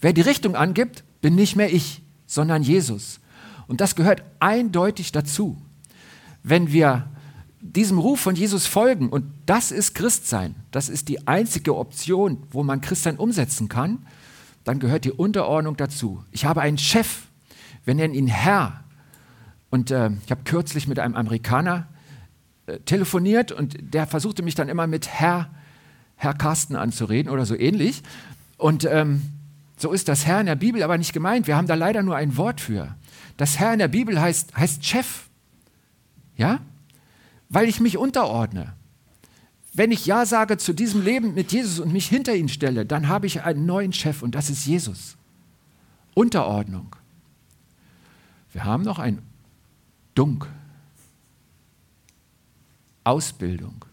Wer 0.00 0.14
die 0.14 0.22
Richtung 0.22 0.56
angibt, 0.56 1.04
bin 1.20 1.34
nicht 1.34 1.56
mehr 1.56 1.74
ich, 1.74 2.00
sondern 2.26 2.62
Jesus. 2.62 3.20
Und 3.66 3.82
das 3.82 3.96
gehört 3.96 4.22
eindeutig 4.40 5.12
dazu. 5.12 5.60
Wenn 6.42 6.72
wir 6.72 7.10
diesem 7.60 7.98
Ruf 7.98 8.20
von 8.20 8.34
Jesus 8.34 8.64
folgen, 8.64 9.10
und 9.10 9.26
das 9.44 9.70
ist 9.70 9.94
Christsein, 9.94 10.54
das 10.70 10.88
ist 10.88 11.10
die 11.10 11.28
einzige 11.28 11.76
Option, 11.76 12.44
wo 12.50 12.62
man 12.62 12.80
Christsein 12.80 13.18
umsetzen 13.18 13.68
kann, 13.68 14.06
dann 14.64 14.78
gehört 14.78 15.04
die 15.04 15.12
Unterordnung 15.12 15.76
dazu. 15.76 16.24
Ich 16.30 16.46
habe 16.46 16.62
einen 16.62 16.78
Chef, 16.78 17.26
wir 17.84 17.94
nennen 17.94 18.14
ihn 18.14 18.28
Herr. 18.28 18.84
Und 19.70 19.90
äh, 19.90 20.10
ich 20.24 20.30
habe 20.30 20.42
kürzlich 20.44 20.86
mit 20.86 20.98
einem 20.98 21.14
Amerikaner 21.14 21.88
äh, 22.66 22.78
telefoniert 22.80 23.52
und 23.52 23.76
der 23.80 24.06
versuchte 24.06 24.42
mich 24.42 24.54
dann 24.54 24.68
immer 24.68 24.86
mit 24.86 25.08
Herr, 25.08 25.50
Herr 26.16 26.34
Carsten 26.34 26.76
anzureden 26.76 27.32
oder 27.32 27.46
so 27.46 27.56
ähnlich. 27.56 28.02
Und 28.56 28.84
ähm, 28.84 29.22
so 29.76 29.90
ist 29.90 30.08
das 30.08 30.26
Herr 30.26 30.40
in 30.40 30.46
der 30.46 30.54
Bibel 30.54 30.82
aber 30.82 30.98
nicht 30.98 31.12
gemeint. 31.12 31.46
Wir 31.46 31.56
haben 31.56 31.66
da 31.66 31.74
leider 31.74 32.02
nur 32.02 32.16
ein 32.16 32.36
Wort 32.36 32.60
für. 32.60 32.94
Das 33.36 33.58
Herr 33.58 33.72
in 33.72 33.80
der 33.80 33.88
Bibel 33.88 34.20
heißt, 34.20 34.56
heißt 34.56 34.84
Chef. 34.84 35.28
Ja? 36.36 36.60
Weil 37.48 37.68
ich 37.68 37.80
mich 37.80 37.98
unterordne. 37.98 38.74
Wenn 39.74 39.90
ich 39.90 40.06
Ja 40.06 40.26
sage 40.26 40.58
zu 40.58 40.74
diesem 40.74 41.02
Leben 41.02 41.34
mit 41.34 41.50
Jesus 41.50 41.80
und 41.80 41.92
mich 41.92 42.06
hinter 42.06 42.34
ihn 42.34 42.48
stelle, 42.48 42.84
dann 42.86 43.08
habe 43.08 43.26
ich 43.26 43.42
einen 43.42 43.66
neuen 43.66 43.92
Chef 43.92 44.22
und 44.22 44.34
das 44.34 44.50
ist 44.50 44.66
Jesus. 44.66 45.16
Unterordnung. 46.14 46.94
Wir 48.52 48.64
haben 48.64 48.82
noch 48.82 48.98
ein 48.98 49.22
Dunk. 50.14 50.46
Ausbildung. 53.04 53.84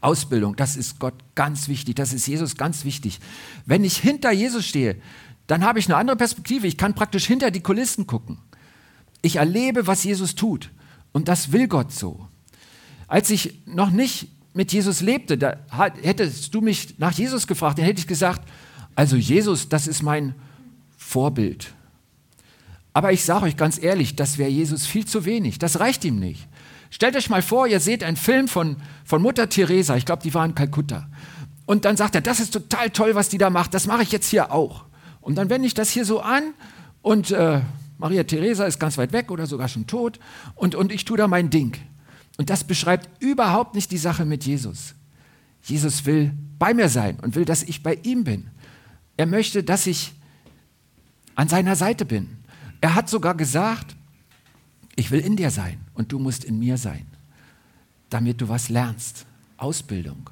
Ausbildung, 0.00 0.56
das 0.56 0.76
ist 0.76 0.98
Gott 0.98 1.14
ganz 1.34 1.68
wichtig, 1.68 1.94
das 1.96 2.14
ist 2.14 2.26
Jesus 2.26 2.56
ganz 2.56 2.84
wichtig. 2.84 3.20
Wenn 3.66 3.84
ich 3.84 3.98
hinter 3.98 4.32
Jesus 4.32 4.66
stehe, 4.66 4.96
dann 5.46 5.62
habe 5.62 5.78
ich 5.78 5.86
eine 5.86 5.96
andere 5.96 6.16
Perspektive. 6.16 6.66
Ich 6.66 6.78
kann 6.78 6.94
praktisch 6.94 7.26
hinter 7.26 7.50
die 7.50 7.60
Kulissen 7.60 8.06
gucken. 8.06 8.38
Ich 9.20 9.36
erlebe, 9.36 9.86
was 9.86 10.04
Jesus 10.04 10.34
tut. 10.34 10.70
Und 11.12 11.28
das 11.28 11.52
will 11.52 11.68
Gott 11.68 11.92
so. 11.92 12.28
Als 13.08 13.30
ich 13.30 13.60
noch 13.66 13.90
nicht 13.90 14.28
mit 14.54 14.72
Jesus 14.72 15.00
lebte, 15.00 15.36
da 15.36 15.56
hättest 16.00 16.54
du 16.54 16.60
mich 16.60 16.98
nach 16.98 17.12
Jesus 17.12 17.46
gefragt, 17.46 17.78
dann 17.78 17.84
hätte 17.84 18.00
ich 18.00 18.06
gesagt, 18.06 18.48
also 18.94 19.16
Jesus, 19.16 19.68
das 19.68 19.86
ist 19.86 20.02
mein 20.02 20.34
Vorbild. 20.96 21.74
Aber 23.00 23.12
ich 23.12 23.24
sage 23.24 23.46
euch 23.46 23.56
ganz 23.56 23.82
ehrlich, 23.82 24.14
das 24.14 24.36
wäre 24.36 24.50
Jesus 24.50 24.86
viel 24.86 25.06
zu 25.06 25.24
wenig. 25.24 25.58
Das 25.58 25.80
reicht 25.80 26.04
ihm 26.04 26.18
nicht. 26.18 26.46
Stellt 26.90 27.16
euch 27.16 27.30
mal 27.30 27.40
vor, 27.40 27.66
ihr 27.66 27.80
seht 27.80 28.04
einen 28.04 28.18
Film 28.18 28.46
von, 28.46 28.76
von 29.06 29.22
Mutter 29.22 29.48
Teresa, 29.48 29.96
ich 29.96 30.04
glaube, 30.04 30.22
die 30.22 30.34
war 30.34 30.44
in 30.44 30.54
Kalkutta. 30.54 31.08
Und 31.64 31.86
dann 31.86 31.96
sagt 31.96 32.14
er, 32.14 32.20
das 32.20 32.40
ist 32.40 32.52
total 32.52 32.90
toll, 32.90 33.14
was 33.14 33.30
die 33.30 33.38
da 33.38 33.48
macht, 33.48 33.72
das 33.72 33.86
mache 33.86 34.02
ich 34.02 34.12
jetzt 34.12 34.28
hier 34.28 34.52
auch. 34.52 34.84
Und 35.22 35.36
dann 35.36 35.48
wende 35.48 35.66
ich 35.66 35.72
das 35.72 35.88
hier 35.88 36.04
so 36.04 36.20
an 36.20 36.52
und 37.00 37.30
äh, 37.30 37.62
Maria 37.96 38.24
Teresa 38.24 38.66
ist 38.66 38.78
ganz 38.78 38.98
weit 38.98 39.14
weg 39.14 39.30
oder 39.30 39.46
sogar 39.46 39.68
schon 39.68 39.86
tot 39.86 40.20
und, 40.54 40.74
und 40.74 40.92
ich 40.92 41.06
tue 41.06 41.16
da 41.16 41.26
mein 41.26 41.48
Ding. 41.48 41.78
Und 42.36 42.50
das 42.50 42.64
beschreibt 42.64 43.08
überhaupt 43.22 43.74
nicht 43.74 43.90
die 43.92 43.96
Sache 43.96 44.26
mit 44.26 44.44
Jesus. 44.44 44.94
Jesus 45.62 46.04
will 46.04 46.32
bei 46.58 46.74
mir 46.74 46.90
sein 46.90 47.16
und 47.22 47.34
will, 47.34 47.46
dass 47.46 47.62
ich 47.62 47.82
bei 47.82 47.98
ihm 48.02 48.24
bin. 48.24 48.50
Er 49.16 49.24
möchte, 49.24 49.64
dass 49.64 49.86
ich 49.86 50.12
an 51.34 51.48
seiner 51.48 51.76
Seite 51.76 52.04
bin. 52.04 52.39
Er 52.80 52.94
hat 52.94 53.08
sogar 53.08 53.34
gesagt, 53.34 53.96
ich 54.96 55.10
will 55.10 55.20
in 55.20 55.36
dir 55.36 55.50
sein 55.50 55.80
und 55.94 56.12
du 56.12 56.18
musst 56.18 56.44
in 56.44 56.58
mir 56.58 56.76
sein, 56.76 57.06
damit 58.08 58.40
du 58.40 58.48
was 58.48 58.68
lernst. 58.68 59.26
Ausbildung. 59.56 60.30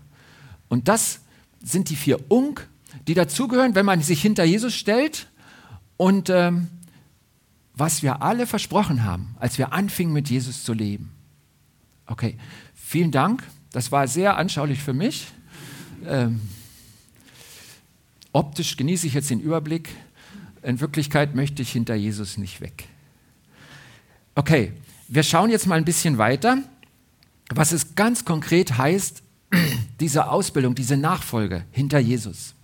Und 0.69 0.89
das 0.89 1.21
sind 1.63 1.91
die 1.91 1.97
vier 1.97 2.31
Unk, 2.31 2.69
die 3.07 3.15
dazugehören, 3.15 3.75
wenn 3.75 3.87
man 3.87 4.01
sich 4.03 4.23
hinter 4.23 4.45
Jesus 4.45 4.75
stellt 4.75 5.29
und 5.97 6.31
ähm, 6.31 6.69
was 7.75 8.03
wir 8.03 8.23
alle 8.23 8.47
versprochen 8.47 9.05
haben, 9.05 9.37
als 9.39 9.59
wir 9.59 9.73
anfingen 9.73 10.13
mit 10.13 10.29
Jesus 10.31 10.65
zu 10.65 10.73
leben. 10.73 11.13
Okay, 12.07 12.37
vielen 12.75 13.11
Dank. 13.11 13.43
Das 13.71 13.93
war 13.93 14.09
sehr 14.09 14.37
anschaulich 14.37 14.83
für 14.83 14.95
mich. 14.95 15.29
Ähm, 16.07 16.41
optisch 18.33 18.77
genieße 18.77 19.07
ich 19.07 19.15
jetzt 19.15 19.31
den 19.31 19.41
Überblick. 19.41 19.91
In 20.63 20.81
Wirklichkeit 20.81 21.35
möchte 21.35 21.63
ich 21.63 21.73
hinter 21.73 21.95
Jesus 21.95 22.37
nicht 22.37 22.61
weg. 22.61 22.85
Okay, 24.35 24.73
wir 25.09 25.23
schauen 25.23 25.51
jetzt 25.51 25.67
mal 25.67 25.77
ein 25.77 25.85
bisschen 25.85 26.19
weiter, 26.19 26.59
was 27.51 27.73
es 27.73 27.95
ganz 27.95 28.25
konkret 28.25 28.77
heißt, 28.77 29.23
diese 30.01 30.31
Ausbildung, 30.31 30.75
diese 30.75 30.97
Nachfolge 30.97 31.65
hinter 31.71 31.99
Jesus. 31.99 32.55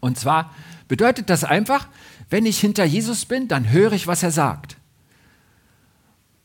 Und 0.00 0.18
zwar 0.18 0.54
bedeutet 0.86 1.30
das 1.30 1.44
einfach, 1.44 1.88
wenn 2.30 2.46
ich 2.46 2.60
hinter 2.60 2.84
Jesus 2.84 3.24
bin, 3.24 3.48
dann 3.48 3.70
höre 3.70 3.92
ich, 3.92 4.06
was 4.06 4.22
er 4.22 4.30
sagt. 4.30 4.76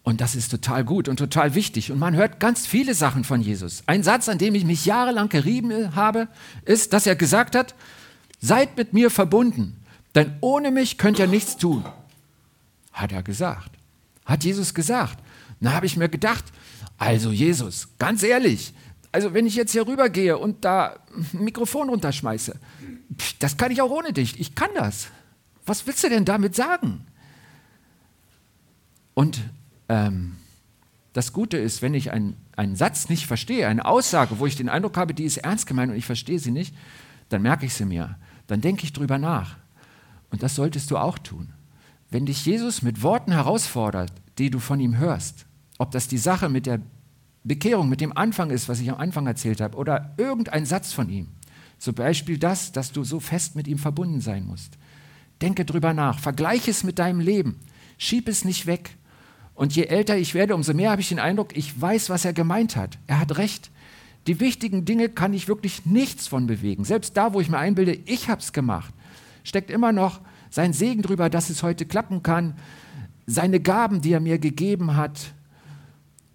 Und 0.04 0.20
das 0.20 0.36
ist 0.36 0.50
total 0.50 0.84
gut 0.84 1.08
und 1.08 1.18
total 1.18 1.56
wichtig. 1.56 1.92
Und 1.92 2.00
man 2.00 2.16
hört 2.16 2.40
ganz 2.40 2.68
viele 2.68 2.94
Sachen 2.94 3.24
von 3.24 3.42
Jesus. 3.42 3.84
Ein 3.86 4.04
Satz, 4.04 4.28
an 4.28 4.38
dem 4.38 4.54
ich 4.54 4.66
mich 4.66 4.86
jahrelang 4.86 5.30
gerieben 5.30 5.96
habe, 5.96 6.28
ist, 6.66 6.92
dass 6.92 7.08
er 7.08 7.16
gesagt 7.16 7.56
hat, 7.56 7.74
seid 8.42 8.76
mit 8.76 8.92
mir 8.92 9.10
verbunden, 9.10 9.78
denn 10.16 10.36
ohne 10.42 10.72
mich 10.72 10.98
könnt 10.98 11.20
ihr 11.20 11.28
nichts 11.28 11.58
tun. 11.58 11.86
Hat 12.92 13.12
er 13.12 13.24
gesagt. 13.24 13.72
Hat 14.26 14.44
Jesus 14.44 14.74
gesagt. 14.74 15.20
Da 15.60 15.74
habe 15.74 15.86
ich 15.86 15.98
mir 15.98 16.10
gedacht, 16.10 16.46
also 16.98 17.32
Jesus, 17.32 17.90
ganz 18.00 18.22
ehrlich, 18.24 18.74
also 19.12 19.34
wenn 19.34 19.46
ich 19.46 19.56
jetzt 19.56 19.72
hier 19.72 19.88
rübergehe 19.88 20.38
und 20.38 20.66
da 20.66 21.00
ein 21.16 21.44
Mikrofon 21.44 21.90
runterschmeiße, 21.90 22.60
das 23.40 23.58
kann 23.58 23.72
ich 23.72 23.82
auch 23.82 23.92
ohne 23.92 24.12
dich. 24.12 24.40
Ich 24.40 24.56
kann 24.56 24.70
das. 24.76 25.08
Was 25.66 25.88
willst 25.88 26.04
du 26.04 26.10
denn 26.10 26.26
damit 26.26 26.56
sagen? 26.56 27.06
Und 29.14 29.40
ähm, 29.90 30.38
das 31.14 31.32
Gute 31.32 31.58
ist, 31.58 31.82
wenn 31.82 31.94
ich 31.94 32.12
einen, 32.12 32.36
einen 32.56 32.76
Satz 32.76 33.08
nicht 33.08 33.28
verstehe, 33.28 33.68
eine 33.68 33.86
Aussage, 33.86 34.40
wo 34.40 34.48
ich 34.48 34.56
den 34.56 34.70
Eindruck 34.70 34.98
habe, 34.98 35.14
die 35.14 35.26
ist 35.26 35.38
ernst 35.38 35.68
gemeint 35.68 35.92
und 35.92 35.98
ich 35.98 36.06
verstehe 36.06 36.40
sie 36.40 36.52
nicht, 36.52 36.76
dann 37.30 37.42
merke 37.42 37.66
ich 37.66 37.74
sie 37.74 37.86
mir. 37.86 38.18
Dann 38.48 38.62
denke 38.62 38.84
ich 38.84 38.94
drüber 38.94 39.18
nach. 39.18 39.56
Und 40.34 40.42
das 40.42 40.56
solltest 40.56 40.90
du 40.90 40.98
auch 40.98 41.20
tun. 41.20 41.54
Wenn 42.10 42.26
dich 42.26 42.44
Jesus 42.44 42.82
mit 42.82 43.04
Worten 43.04 43.32
herausfordert, 43.32 44.12
die 44.40 44.50
du 44.50 44.58
von 44.58 44.80
ihm 44.80 44.98
hörst, 44.98 45.46
ob 45.78 45.92
das 45.92 46.08
die 46.08 46.18
Sache 46.18 46.50
mit 46.50 46.66
der 46.66 46.82
Bekehrung, 47.44 47.88
mit 47.88 48.02
dem 48.02 48.18
Anfang 48.18 48.50
ist, 48.50 48.68
was 48.68 48.80
ich 48.80 48.90
am 48.90 48.98
Anfang 48.98 49.28
erzählt 49.28 49.62
habe, 49.62 49.78
oder 49.78 50.16
irgendein 50.18 50.66
Satz 50.66 50.92
von 50.92 51.08
ihm, 51.08 51.28
zum 51.78 51.94
Beispiel 51.94 52.40
das, 52.40 52.72
dass 52.72 52.92
du 52.92 53.04
so 53.04 53.20
fest 53.20 53.56
mit 53.56 53.68
ihm 53.68 53.78
verbunden 53.78 54.22
sein 54.22 54.48
musst. 54.48 54.80
Denke 55.40 55.66
drüber 55.66 55.94
nach, 55.94 56.18
vergleiche 56.18 56.72
es 56.72 56.84
mit 56.84 56.98
deinem 56.98 57.20
Leben, 57.20 57.60
schieb 58.00 58.28
es 58.28 58.44
nicht 58.44 58.66
weg. 58.66 58.98
Und 59.54 59.76
je 59.76 59.84
älter 59.84 60.18
ich 60.18 60.34
werde, 60.34 60.56
umso 60.56 60.74
mehr 60.74 60.90
habe 60.90 61.02
ich 61.02 61.10
den 61.10 61.20
Eindruck, 61.20 61.56
ich 61.56 61.80
weiß, 61.80 62.10
was 62.10 62.26
er 62.26 62.34
gemeint 62.34 62.76
hat. 62.76 62.98
Er 63.06 63.20
hat 63.20 63.38
recht. 63.38 63.70
Die 64.26 64.40
wichtigen 64.40 64.84
Dinge 64.84 65.10
kann 65.10 65.36
ich 65.36 65.48
wirklich 65.48 65.86
nichts 65.86 66.26
von 66.26 66.48
bewegen. 66.48 66.86
Selbst 66.86 67.18
da, 67.18 67.34
wo 67.34 67.40
ich 67.40 67.50
mir 67.50 67.60
einbilde, 67.60 68.00
ich 68.06 68.30
habe 68.30 68.42
es 68.42 68.52
gemacht, 68.52 68.92
steckt 69.44 69.70
immer 69.70 69.92
noch 69.92 70.22
sein 70.50 70.74
Segen 70.74 71.02
drüber, 71.02 71.30
dass 71.30 71.50
es 71.50 71.64
heute 71.64 71.86
klappen 71.86 72.24
kann, 72.24 72.56
seine 73.26 73.60
Gaben, 73.60 74.02
die 74.02 74.12
er 74.12 74.20
mir 74.20 74.38
gegeben 74.38 74.96
hat 74.96 75.34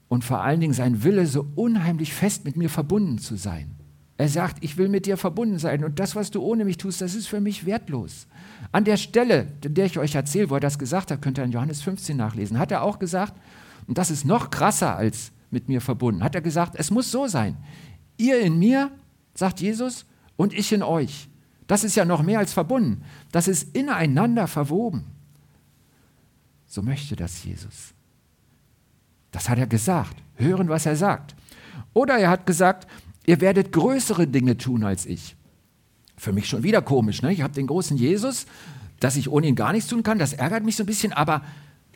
und 0.08 0.24
vor 0.24 0.40
allen 0.42 0.60
Dingen 0.60 0.72
sein 0.72 1.04
Wille, 1.04 1.26
so 1.26 1.46
unheimlich 1.54 2.14
fest 2.14 2.44
mit 2.44 2.56
mir 2.56 2.70
verbunden 2.70 3.18
zu 3.18 3.36
sein. 3.36 3.74
Er 4.16 4.28
sagt, 4.28 4.64
ich 4.64 4.76
will 4.76 4.88
mit 4.88 5.06
dir 5.06 5.16
verbunden 5.16 5.58
sein 5.58 5.84
und 5.84 6.00
das, 6.00 6.16
was 6.16 6.32
du 6.32 6.42
ohne 6.42 6.64
mich 6.64 6.76
tust, 6.76 7.00
das 7.00 7.14
ist 7.14 7.28
für 7.28 7.40
mich 7.40 7.66
wertlos. 7.66 8.26
An 8.72 8.84
der 8.84 8.96
Stelle, 8.96 9.52
in 9.64 9.74
der 9.74 9.86
ich 9.86 9.98
euch 9.98 10.16
erzähle, 10.16 10.50
wo 10.50 10.54
er 10.54 10.60
das 10.60 10.78
gesagt 10.78 11.12
hat, 11.12 11.22
könnt 11.22 11.38
ihr 11.38 11.44
in 11.44 11.52
Johannes 11.52 11.82
15 11.82 12.16
nachlesen, 12.16 12.58
hat 12.58 12.72
er 12.72 12.82
auch 12.82 12.98
gesagt, 12.98 13.34
und 13.86 13.96
das 13.96 14.10
ist 14.10 14.24
noch 14.24 14.50
krasser 14.50 14.96
als 14.96 15.30
mit 15.50 15.68
mir 15.68 15.80
verbunden, 15.80 16.24
hat 16.24 16.34
er 16.34 16.40
gesagt, 16.40 16.74
es 16.76 16.90
muss 16.90 17.12
so 17.12 17.28
sein. 17.28 17.56
Ihr 18.16 18.40
in 18.40 18.58
mir, 18.58 18.90
sagt 19.34 19.60
Jesus, 19.60 20.04
und 20.36 20.52
ich 20.52 20.72
in 20.72 20.82
euch. 20.82 21.27
Das 21.68 21.84
ist 21.84 21.94
ja 21.94 22.04
noch 22.04 22.22
mehr 22.22 22.40
als 22.40 22.52
verbunden. 22.52 23.04
Das 23.30 23.46
ist 23.46 23.76
ineinander 23.76 24.48
verwoben. 24.48 25.04
So 26.66 26.82
möchte 26.82 27.14
das 27.14 27.44
Jesus. 27.44 27.92
Das 29.30 29.48
hat 29.48 29.58
er 29.58 29.66
gesagt. 29.66 30.16
Hören, 30.36 30.68
was 30.68 30.86
er 30.86 30.96
sagt. 30.96 31.36
Oder 31.92 32.18
er 32.18 32.30
hat 32.30 32.46
gesagt, 32.46 32.88
ihr 33.26 33.40
werdet 33.40 33.72
größere 33.72 34.26
Dinge 34.26 34.56
tun 34.56 34.82
als 34.82 35.04
ich. 35.04 35.36
Für 36.16 36.32
mich 36.32 36.48
schon 36.48 36.62
wieder 36.62 36.80
komisch. 36.80 37.22
Ne? 37.22 37.32
Ich 37.32 37.42
habe 37.42 37.54
den 37.54 37.66
großen 37.66 37.96
Jesus, 37.96 38.46
dass 38.98 39.16
ich 39.16 39.28
ohne 39.28 39.46
ihn 39.46 39.54
gar 39.54 39.72
nichts 39.72 39.90
tun 39.90 40.02
kann, 40.02 40.18
das 40.18 40.32
ärgert 40.32 40.64
mich 40.64 40.76
so 40.76 40.84
ein 40.84 40.86
bisschen, 40.86 41.12
aber 41.12 41.42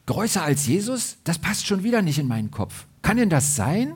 größer 0.07 0.43
als 0.43 0.67
Jesus, 0.67 1.17
das 1.25 1.39
passt 1.39 1.67
schon 1.67 1.83
wieder 1.83 2.03
nicht 2.03 2.19
in 2.19 2.29
meinen 2.29 2.51
Kopf. 2.51 2.87
Kann 3.01 3.17
denn 3.17 3.31
das 3.31 3.57
sein? 3.57 3.95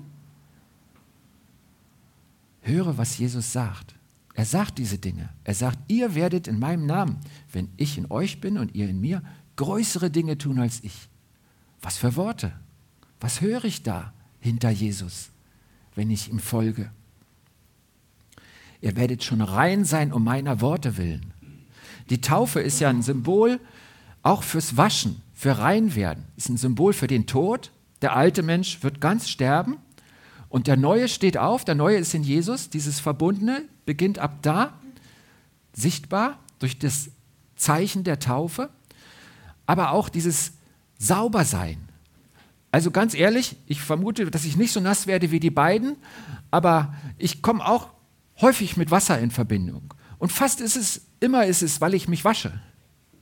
Höre, 2.63 2.97
was 2.97 3.19
Jesus 3.19 3.53
sagt. 3.53 3.96
Er 4.37 4.45
sagt 4.45 4.77
diese 4.77 4.99
Dinge. 4.99 5.31
Er 5.45 5.55
sagt, 5.55 5.79
ihr 5.89 6.15
werdet 6.15 6.47
in 6.47 6.59
meinem 6.59 6.85
Namen, 6.85 7.19
wenn 7.53 7.71
ich 7.79 7.97
in 7.97 8.11
euch 8.11 8.39
bin 8.39 8.59
und 8.59 8.75
ihr 8.75 8.87
in 8.87 9.01
mir, 9.01 9.23
größere 9.57 10.11
Dinge 10.11 10.37
tun 10.37 10.59
als 10.59 10.85
ich. 10.85 11.09
Was 11.81 11.97
für 11.97 12.17
Worte? 12.17 12.53
Was 13.19 13.41
höre 13.41 13.65
ich 13.65 13.83
da 13.83 14.13
hinter 14.39 14.69
Jesus, 14.69 15.31
wenn 15.95 16.11
ich 16.11 16.29
ihm 16.29 16.39
folge? 16.39 16.91
Ihr 18.83 18.95
werdet 18.95 19.25
schon 19.25 19.41
rein 19.41 19.87
sein 19.87 20.13
um 20.13 20.23
meiner 20.23 20.61
Worte 20.61 20.99
willen. 20.99 21.33
Die 22.11 22.21
Taufe 22.21 22.61
ist 22.61 22.79
ja 22.79 22.91
ein 22.91 23.03
Symbol 23.03 23.59
auch 24.23 24.43
fürs 24.43 24.77
Waschen, 24.77 25.23
für 25.33 25.57
Reinwerden. 25.57 26.25
Ist 26.37 26.51
ein 26.51 26.59
Symbol 26.59 26.93
für 26.93 27.07
den 27.07 27.27
Tod. 27.27 27.73
Der 28.03 28.15
alte 28.15 28.43
Mensch 28.43 28.83
wird 28.83 29.01
ganz 29.01 29.31
sterben 29.31 29.79
und 30.57 30.69
der 30.69 30.79
Neue 30.79 31.07
steht 31.09 31.37
auf. 31.37 31.67
Der 31.67 31.75
Neue 31.75 31.99
ist 31.99 32.15
in 32.15 32.23
Jesus. 32.23 32.71
Dieses 32.71 32.99
Verbundene 32.99 33.67
beginnt 33.85 34.19
ab 34.19 34.39
da, 34.41 34.73
sichtbar 35.75 36.39
durch 36.61 36.79
das 36.79 37.11
Zeichen 37.57 38.05
der 38.05 38.21
Taufe, 38.21 38.71
aber 39.67 39.91
auch 39.91 40.09
dieses 40.09 40.53
Saubersein. 40.99 41.91
Also 42.73 42.91
ganz 42.91 43.13
ehrlich, 43.13 43.57
ich 43.67 43.83
vermute, 43.83 44.31
dass 44.31 44.47
ich 44.47 44.57
nicht 44.57 44.73
so 44.73 44.81
nass 44.81 45.07
werde 45.07 45.31
wie 45.31 45.41
die 45.41 45.51
beiden, 45.51 45.97
aber 46.51 46.95
ich 47.19 47.43
komme 47.43 47.63
auch 47.63 47.91
häufig 48.41 48.79
mit 48.79 48.91
Wasser 48.91 49.19
in 49.19 49.31
Verbindung. 49.31 49.93
Und 50.17 50.33
fast 50.33 50.63
ist 50.63 50.77
es, 50.77 51.03
immer 51.21 51.45
ist 51.45 51.61
es, 51.61 51.83
weil 51.83 51.93
ich 51.93 52.09
mich 52.09 52.25
wasche. 52.25 52.63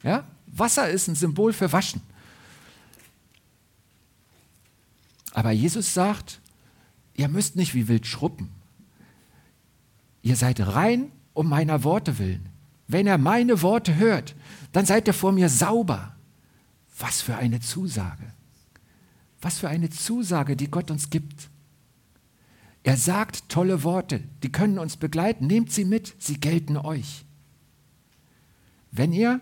Ja? 0.04 0.22
Wasser 0.46 0.88
ist 0.88 1.08
ein 1.08 1.16
Symbol 1.16 1.52
für 1.52 1.72
Waschen. 1.72 2.00
Aber 5.32 5.50
Jesus 5.50 5.94
sagt, 5.94 6.40
ihr 7.14 7.28
müsst 7.28 7.56
nicht 7.56 7.74
wie 7.74 7.88
wild 7.88 8.06
schruppen. 8.06 8.50
Ihr 10.22 10.36
seid 10.36 10.60
rein 10.60 11.12
um 11.32 11.48
meiner 11.48 11.84
Worte 11.84 12.18
willen. 12.18 12.48
Wenn 12.86 13.06
er 13.06 13.18
meine 13.18 13.62
Worte 13.62 13.96
hört, 13.96 14.34
dann 14.72 14.86
seid 14.86 15.06
ihr 15.06 15.14
vor 15.14 15.32
mir 15.32 15.48
sauber. 15.48 16.16
Was 16.98 17.22
für 17.22 17.36
eine 17.36 17.60
Zusage. 17.60 18.32
Was 19.40 19.58
für 19.58 19.68
eine 19.68 19.90
Zusage, 19.90 20.56
die 20.56 20.70
Gott 20.70 20.90
uns 20.90 21.10
gibt. 21.10 21.50
Er 22.82 22.96
sagt 22.96 23.48
tolle 23.48 23.82
Worte, 23.82 24.22
die 24.42 24.52
können 24.52 24.78
uns 24.78 24.96
begleiten. 24.96 25.46
Nehmt 25.46 25.72
sie 25.72 25.84
mit, 25.84 26.14
sie 26.18 26.38
gelten 26.38 26.76
euch. 26.76 27.24
Wenn 28.90 29.12
ihr 29.12 29.40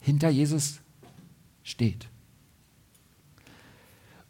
hinter 0.00 0.28
Jesus 0.28 0.80
steht. 1.62 2.08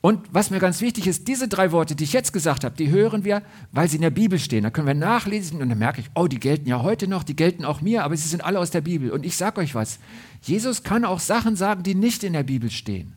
Und 0.05 0.21
was 0.35 0.51
mir 0.51 0.59
ganz 0.59 0.83
wichtig 0.83 1.07
ist, 1.07 1.29
diese 1.29 1.49
drei 1.49 1.73
Worte, 1.73 1.97
die 1.97 2.05
ich 2.05 2.13
jetzt 2.13 2.35
gesagt 2.35 2.63
habe, 2.63 2.77
die 2.77 2.91
hören 2.91 3.25
wir, 3.25 3.41
weil 3.73 3.89
sie 3.89 3.97
in 3.97 4.03
der 4.03 4.11
Bibel 4.11 4.39
stehen. 4.39 4.63
Da 4.63 4.69
können 4.69 4.87
wir 4.87 4.93
nachlesen 4.93 5.63
und 5.63 5.71
dann 5.71 5.79
merke 5.79 6.03
ich, 6.03 6.11
oh, 6.15 6.27
die 6.27 6.39
gelten 6.39 6.69
ja 6.69 6.83
heute 6.83 7.09
noch, 7.09 7.23
die 7.23 7.35
gelten 7.35 7.65
auch 7.65 7.81
mir, 7.81 8.05
aber 8.05 8.15
sie 8.15 8.29
sind 8.29 8.45
alle 8.45 8.59
aus 8.59 8.71
der 8.71 8.83
Bibel. 8.83 9.11
Und 9.11 9.25
ich 9.25 9.35
sage 9.35 9.63
euch 9.63 9.75
was, 9.75 9.99
Jesus 10.43 10.83
kann 10.83 11.07
auch 11.07 11.21
Sachen 11.21 11.57
sagen, 11.57 11.85
die 11.85 11.95
nicht 11.95 12.23
in 12.23 12.35
der 12.35 12.43
Bibel 12.43 12.71
stehen. 12.71 13.15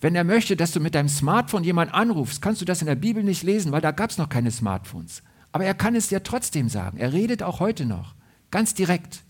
Wenn 0.00 0.14
er 0.14 0.24
möchte, 0.24 0.56
dass 0.56 0.72
du 0.72 0.80
mit 0.80 0.94
deinem 0.94 1.10
Smartphone 1.10 1.62
jemanden 1.62 1.92
anrufst, 1.92 2.40
kannst 2.40 2.62
du 2.62 2.64
das 2.64 2.80
in 2.80 2.86
der 2.86 2.94
Bibel 2.94 3.22
nicht 3.22 3.42
lesen, 3.42 3.70
weil 3.70 3.82
da 3.82 3.90
gab 3.90 4.08
es 4.08 4.16
noch 4.16 4.30
keine 4.30 4.50
Smartphones. 4.50 5.22
Aber 5.52 5.66
er 5.66 5.74
kann 5.74 5.94
es 5.94 6.08
dir 6.08 6.22
trotzdem 6.22 6.70
sagen. 6.70 6.96
Er 6.96 7.12
redet 7.12 7.42
auch 7.42 7.60
heute 7.60 7.84
noch, 7.84 8.14
ganz 8.50 8.72
direkt. 8.72 9.24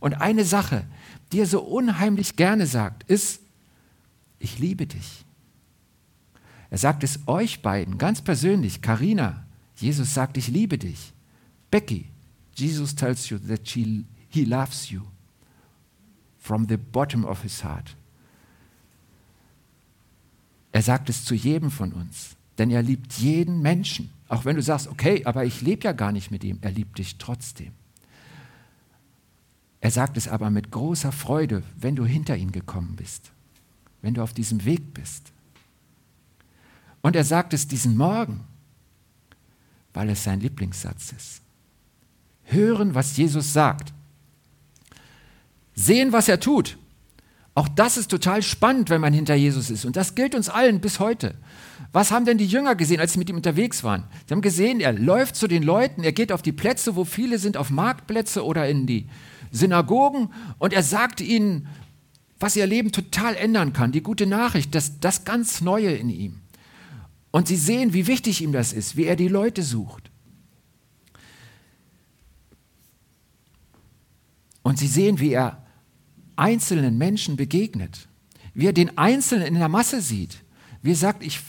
Und 0.00 0.20
eine 0.20 0.44
Sache, 0.44 0.84
die 1.32 1.40
er 1.40 1.46
so 1.46 1.62
unheimlich 1.62 2.36
gerne 2.36 2.66
sagt, 2.66 3.04
ist, 3.04 3.40
ich 4.38 4.58
liebe 4.58 4.86
dich. 4.86 5.24
Er 6.72 6.78
sagt 6.78 7.04
es 7.04 7.20
euch 7.26 7.60
beiden 7.60 7.98
ganz 7.98 8.22
persönlich. 8.22 8.80
Karina, 8.80 9.44
Jesus 9.76 10.14
sagt, 10.14 10.38
ich 10.38 10.48
liebe 10.48 10.78
dich. 10.78 11.12
Becky, 11.70 12.06
Jesus 12.54 12.94
tells 12.94 13.28
you 13.28 13.36
that 13.40 13.68
she, 13.68 14.06
he 14.30 14.46
loves 14.46 14.88
you 14.88 15.02
from 16.38 16.66
the 16.66 16.78
bottom 16.78 17.26
of 17.26 17.42
his 17.42 17.62
heart. 17.62 17.94
Er 20.72 20.80
sagt 20.80 21.10
es 21.10 21.26
zu 21.26 21.34
jedem 21.34 21.70
von 21.70 21.92
uns, 21.92 22.36
denn 22.56 22.70
er 22.70 22.82
liebt 22.82 23.12
jeden 23.18 23.60
Menschen. 23.60 24.08
Auch 24.28 24.46
wenn 24.46 24.56
du 24.56 24.62
sagst, 24.62 24.88
okay, 24.88 25.26
aber 25.26 25.44
ich 25.44 25.60
lebe 25.60 25.84
ja 25.84 25.92
gar 25.92 26.10
nicht 26.10 26.30
mit 26.30 26.42
ihm, 26.42 26.56
er 26.62 26.70
liebt 26.70 26.96
dich 26.96 27.18
trotzdem. 27.18 27.72
Er 29.82 29.90
sagt 29.90 30.16
es 30.16 30.26
aber 30.26 30.48
mit 30.48 30.70
großer 30.70 31.12
Freude, 31.12 31.64
wenn 31.76 31.96
du 31.96 32.06
hinter 32.06 32.34
ihn 32.34 32.50
gekommen 32.50 32.96
bist, 32.96 33.30
wenn 34.00 34.14
du 34.14 34.22
auf 34.22 34.32
diesem 34.32 34.64
Weg 34.64 34.94
bist. 34.94 35.31
Und 37.02 37.16
er 37.16 37.24
sagt 37.24 37.52
es 37.52 37.68
diesen 37.68 37.96
Morgen, 37.96 38.40
weil 39.92 40.08
es 40.08 40.24
sein 40.24 40.40
Lieblingssatz 40.40 41.12
ist. 41.12 41.42
Hören, 42.44 42.94
was 42.94 43.16
Jesus 43.16 43.52
sagt. 43.52 43.92
Sehen, 45.74 46.12
was 46.12 46.28
er 46.28 46.40
tut. 46.40 46.78
Auch 47.54 47.68
das 47.68 47.98
ist 47.98 48.10
total 48.10 48.42
spannend, 48.42 48.88
wenn 48.88 49.00
man 49.00 49.12
hinter 49.12 49.34
Jesus 49.34 49.68
ist. 49.68 49.84
Und 49.84 49.96
das 49.96 50.14
gilt 50.14 50.34
uns 50.34 50.48
allen 50.48 50.80
bis 50.80 51.00
heute. 51.00 51.34
Was 51.92 52.10
haben 52.10 52.24
denn 52.24 52.38
die 52.38 52.46
Jünger 52.46 52.74
gesehen, 52.74 53.00
als 53.00 53.12
sie 53.12 53.18
mit 53.18 53.28
ihm 53.28 53.36
unterwegs 53.36 53.84
waren? 53.84 54.04
Sie 54.26 54.32
haben 54.32 54.40
gesehen, 54.40 54.80
er 54.80 54.92
läuft 54.92 55.36
zu 55.36 55.46
den 55.46 55.62
Leuten, 55.62 56.02
er 56.02 56.12
geht 56.12 56.32
auf 56.32 56.40
die 56.40 56.52
Plätze, 56.52 56.96
wo 56.96 57.04
viele 57.04 57.38
sind, 57.38 57.58
auf 57.58 57.68
Marktplätze 57.68 58.44
oder 58.44 58.66
in 58.68 58.86
die 58.86 59.06
Synagogen 59.50 60.30
und 60.58 60.72
er 60.72 60.82
sagt 60.82 61.20
ihnen, 61.20 61.68
was 62.40 62.56
ihr 62.56 62.66
Leben 62.66 62.90
total 62.90 63.36
ändern 63.36 63.74
kann, 63.74 63.92
die 63.92 64.02
gute 64.02 64.26
Nachricht, 64.26 64.74
das, 64.74 64.98
das 65.00 65.24
ganz 65.24 65.60
Neue 65.60 65.92
in 65.92 66.08
ihm. 66.08 66.40
Und 67.32 67.48
sie 67.48 67.56
sehen, 67.56 67.92
wie 67.92 68.06
wichtig 68.06 68.40
ihm 68.40 68.52
das 68.52 68.72
ist, 68.72 68.96
wie 68.96 69.04
er 69.04 69.16
die 69.16 69.28
Leute 69.28 69.62
sucht. 69.64 70.10
Und 74.62 74.78
sie 74.78 74.86
sehen, 74.86 75.18
wie 75.18 75.32
er 75.32 75.66
einzelnen 76.36 76.98
Menschen 76.98 77.36
begegnet, 77.36 78.06
wie 78.54 78.66
er 78.66 78.72
den 78.72 78.96
Einzelnen 78.96 79.48
in 79.48 79.54
der 79.54 79.68
Masse 79.68 80.00
sieht, 80.00 80.44
wie 80.82 80.92
er 80.92 80.96
sagt, 80.96 81.24
ich, 81.24 81.40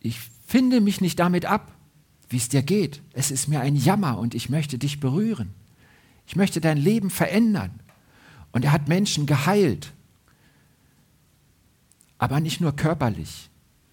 ich 0.00 0.18
finde 0.46 0.80
mich 0.80 1.00
nicht 1.00 1.18
damit 1.18 1.44
ab, 1.44 1.72
wie 2.28 2.36
es 2.36 2.48
dir 2.48 2.62
geht. 2.62 3.02
Es 3.12 3.30
ist 3.30 3.48
mir 3.48 3.60
ein 3.60 3.76
Jammer 3.76 4.18
und 4.18 4.34
ich 4.34 4.48
möchte 4.48 4.78
dich 4.78 5.00
berühren. 5.00 5.52
Ich 6.26 6.36
möchte 6.36 6.60
dein 6.60 6.78
Leben 6.78 7.10
verändern. 7.10 7.80
Und 8.52 8.64
er 8.64 8.72
hat 8.72 8.88
Menschen 8.88 9.26
geheilt, 9.26 9.92
aber 12.18 12.40
nicht 12.40 12.60
nur 12.60 12.74
körperlich, 12.74 13.49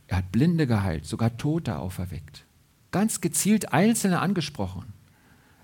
er 0.07 0.17
hat 0.17 0.31
Blinde 0.31 0.67
geheilt, 0.67 1.05
sogar 1.05 1.37
Tote 1.37 1.77
auferweckt. 1.77 2.45
Ganz 2.91 3.21
gezielt 3.21 3.73
Einzelne 3.73 4.19
angesprochen. 4.19 4.93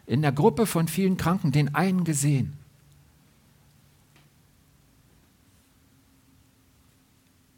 In 0.05 0.21
der 0.21 0.33
Gruppe 0.33 0.65
von 0.65 0.87
vielen 0.87 1.15
Kranken 1.15 1.51
den 1.51 1.73
einen 1.73 2.03
gesehen. 2.03 2.57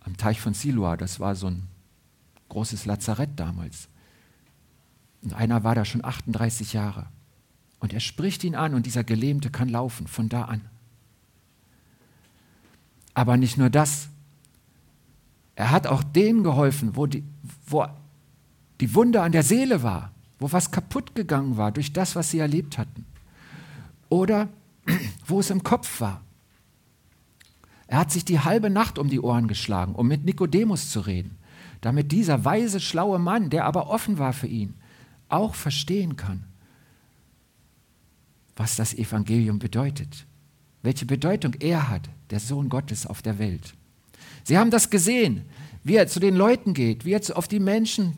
Am 0.02 0.16
Teich 0.18 0.40
von 0.40 0.54
Siloa, 0.54 0.96
das 0.98 1.20
war 1.20 1.36
so 1.36 1.48
ein 1.48 1.68
großes 2.50 2.86
Lazarett 2.86 3.32
damals. 3.36 3.90
Und 5.24 5.34
einer 5.34 5.64
war 5.64 5.74
da 5.74 5.84
schon 5.84 6.06
38 6.06 6.74
Jahre. 6.74 7.08
Und 7.80 7.92
er 7.94 8.00
spricht 8.00 8.44
ihn 8.44 8.56
an 8.56 8.76
und 8.76 8.86
dieser 8.86 9.04
Gelähmte 9.04 9.50
kann 9.50 9.70
laufen 9.70 10.06
von 10.06 10.30
da 10.30 10.44
an. 10.44 10.62
Aber 13.16 13.38
nicht 13.38 13.58
nur 13.58 13.72
das, 13.72 14.10
er 15.56 15.72
hat 15.72 15.88
auch 15.88 16.04
denen 16.04 16.44
geholfen, 16.44 16.96
wo 16.96 17.06
die, 17.06 17.24
wo 17.66 17.86
die 18.82 18.94
Wunde 18.94 19.22
an 19.22 19.32
der 19.32 19.44
Seele 19.44 19.84
war, 19.84 20.12
wo 20.38 20.52
was 20.52 20.72
kaputt 20.72 21.16
gegangen 21.16 21.58
war 21.58 21.72
durch 21.72 21.94
das, 21.94 22.16
was 22.16 22.32
sie 22.32 22.40
erlebt 22.40 22.78
hatten. 22.78 23.06
Oder 24.10 24.50
wo 25.26 25.40
es 25.40 25.50
im 25.50 25.64
Kopf 25.64 26.02
war. 26.02 26.22
Er 27.88 28.00
hat 28.00 28.12
sich 28.12 28.26
die 28.26 28.40
halbe 28.40 28.70
Nacht 28.70 29.00
um 29.00 29.10
die 29.10 29.22
Ohren 29.22 29.48
geschlagen, 29.48 29.96
um 29.96 30.08
mit 30.08 30.26
Nikodemus 30.26 30.90
zu 30.90 31.02
reden, 31.02 31.38
damit 31.82 32.12
dieser 32.12 32.44
weise, 32.44 32.80
schlaue 32.80 33.20
Mann, 33.20 33.50
der 33.50 33.66
aber 33.66 33.90
offen 33.90 34.18
war 34.18 34.34
für 34.34 34.48
ihn, 34.48 34.74
auch 35.30 35.56
verstehen 35.56 36.16
kann, 36.16 36.44
was 38.56 38.76
das 38.76 38.94
Evangelium 38.94 39.60
bedeutet, 39.60 40.26
welche 40.82 41.06
Bedeutung 41.06 41.54
er 41.56 41.90
hat, 41.90 42.10
der 42.32 42.40
Sohn 42.40 42.70
Gottes 42.70 43.06
auf 43.06 43.22
der 43.22 43.38
Welt. 43.38 43.76
Sie 44.46 44.58
haben 44.58 44.72
das 44.72 44.90
gesehen, 44.90 45.44
wie 45.84 45.96
er 45.96 46.08
zu 46.08 46.20
den 46.20 46.36
Leuten 46.36 46.74
geht, 46.74 47.04
wie 47.04 47.14
er 47.14 47.22
auf 47.36 47.48
die 47.48 47.60
Menschen 47.60 48.16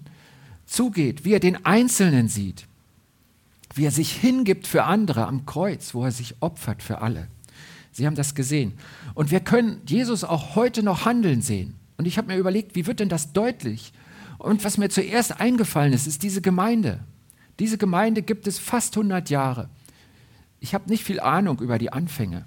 zugeht, 0.66 1.26
wie 1.26 1.34
er 1.34 1.40
den 1.40 1.66
Einzelnen 1.66 2.28
sieht, 2.28 2.68
wie 3.74 3.86
er 3.86 3.92
sich 3.92 4.12
hingibt 4.12 4.68
für 4.68 4.84
andere 4.84 5.26
am 5.26 5.46
Kreuz, 5.46 5.94
wo 5.94 6.04
er 6.04 6.12
sich 6.12 6.36
opfert 6.42 6.84
für 6.84 7.02
alle. 7.02 7.28
Sie 7.94 8.06
haben 8.06 8.16
das 8.16 8.36
gesehen. 8.36 8.74
Und 9.16 9.32
wir 9.32 9.40
können 9.40 9.82
Jesus 9.88 10.24
auch 10.24 10.56
heute 10.56 10.84
noch 10.84 11.06
handeln 11.06 11.42
sehen. 11.42 11.76
Und 11.98 12.06
ich 12.06 12.18
habe 12.18 12.28
mir 12.28 12.38
überlegt, 12.38 12.76
wie 12.76 12.86
wird 12.86 13.00
denn 13.00 13.10
das 13.10 13.34
deutlich? 13.34 13.94
Und 14.38 14.64
was 14.64 14.78
mir 14.78 14.90
zuerst 14.90 15.40
eingefallen 15.40 15.94
ist, 15.94 16.08
ist 16.08 16.22
diese 16.22 16.42
Gemeinde. 16.42 17.00
Diese 17.60 17.78
Gemeinde 17.78 18.22
gibt 18.22 18.48
es 18.48 18.60
fast 18.60 18.96
100 18.98 19.30
Jahre. 19.30 19.70
Ich 20.60 20.74
habe 20.74 20.90
nicht 20.90 21.06
viel 21.06 21.20
Ahnung 21.20 21.60
über 21.60 21.80
die 21.80 21.92
Anfänge. 21.92 22.46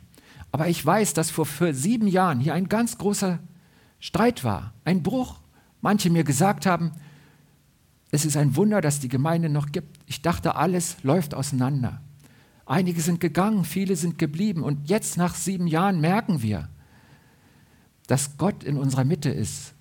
Aber 0.53 0.69
ich 0.69 0.85
weiß, 0.85 1.15
dass 1.15 1.31
vor, 1.31 1.47
sieben 1.73 2.07
Jahren 2.07 2.41
hier 2.41 2.55
ein 2.55 2.69
ganz 2.69 2.99
großer 2.99 3.41
Streit 4.01 4.43
war, 4.45 4.73
ein 4.85 5.03
Bruch. 5.03 5.39
Manche 5.83 6.11
mir 6.11 6.25
gesagt 6.25 6.67
haben, 6.67 6.93
es 8.11 8.25
ist 8.25 8.37
ein 8.37 8.57
Wunder, 8.57 8.81
dass 8.81 8.99
die 8.99 9.09
Gemeinde 9.09 9.49
noch 9.49 9.71
gibt. 9.71 9.99
Ich 10.07 10.21
dachte, 10.23 10.57
alles 10.57 10.97
läuft 11.03 11.35
auseinander. 11.35 12.01
Einige 12.67 13.01
sind 13.01 13.21
gegangen, 13.21 13.65
viele 13.65 13.97
sind 13.97 14.19
geblieben. 14.19 14.63
Und 14.63 14.89
jetzt 14.89 15.17
nach 15.17 15.35
sieben 15.35 15.67
Jahren 15.67 16.01
merken 16.01 16.43
wir, 16.43 16.69
dass 18.07 18.37
Gott 18.37 18.65
in 18.65 18.77
unserer 18.77 19.05
Mitte 19.05 19.31
ist 19.31 19.75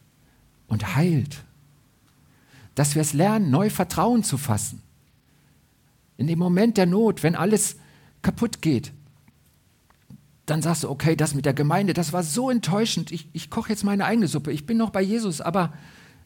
und 0.67 0.95
heilt. 0.95 1.43
Dass 2.75 2.95
wir 2.95 3.01
es 3.01 3.13
lernen, 3.13 3.49
neu 3.49 3.69
Vertrauen 3.69 4.23
zu 4.23 4.37
fassen. 4.37 4.81
In 6.17 6.27
dem 6.27 6.37
Moment 6.37 6.77
der 6.77 6.85
Not, 6.85 7.23
wenn 7.23 7.35
alles 7.35 7.77
kaputt 8.21 8.61
geht, 8.61 8.91
dann 10.49 10.61
sagst 10.61 10.83
du, 10.83 10.89
okay, 10.89 11.15
das 11.15 11.35
mit 11.35 11.45
der 11.45 11.53
Gemeinde, 11.53 11.93
das 11.93 12.13
war 12.13 12.23
so 12.23 12.49
enttäuschend. 12.49 13.11
Ich, 13.11 13.29
ich 13.33 13.49
koche 13.49 13.69
jetzt 13.69 13.83
meine 13.83 14.05
eigene 14.05 14.27
Suppe. 14.27 14.51
Ich 14.51 14.65
bin 14.65 14.77
noch 14.77 14.89
bei 14.89 15.01
Jesus, 15.01 15.41
aber 15.41 15.73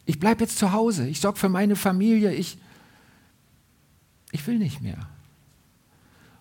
ich 0.05 0.19
bleibe 0.19 0.43
jetzt 0.43 0.57
zu 0.57 0.71
Hause. 0.71 1.07
Ich 1.07 1.19
sorge 1.19 1.39
für 1.39 1.49
meine 1.49 1.75
Familie. 1.75 2.33
Ich, 2.33 2.57
ich 4.31 4.45
will 4.47 4.59
nicht 4.59 4.81
mehr. 4.81 5.07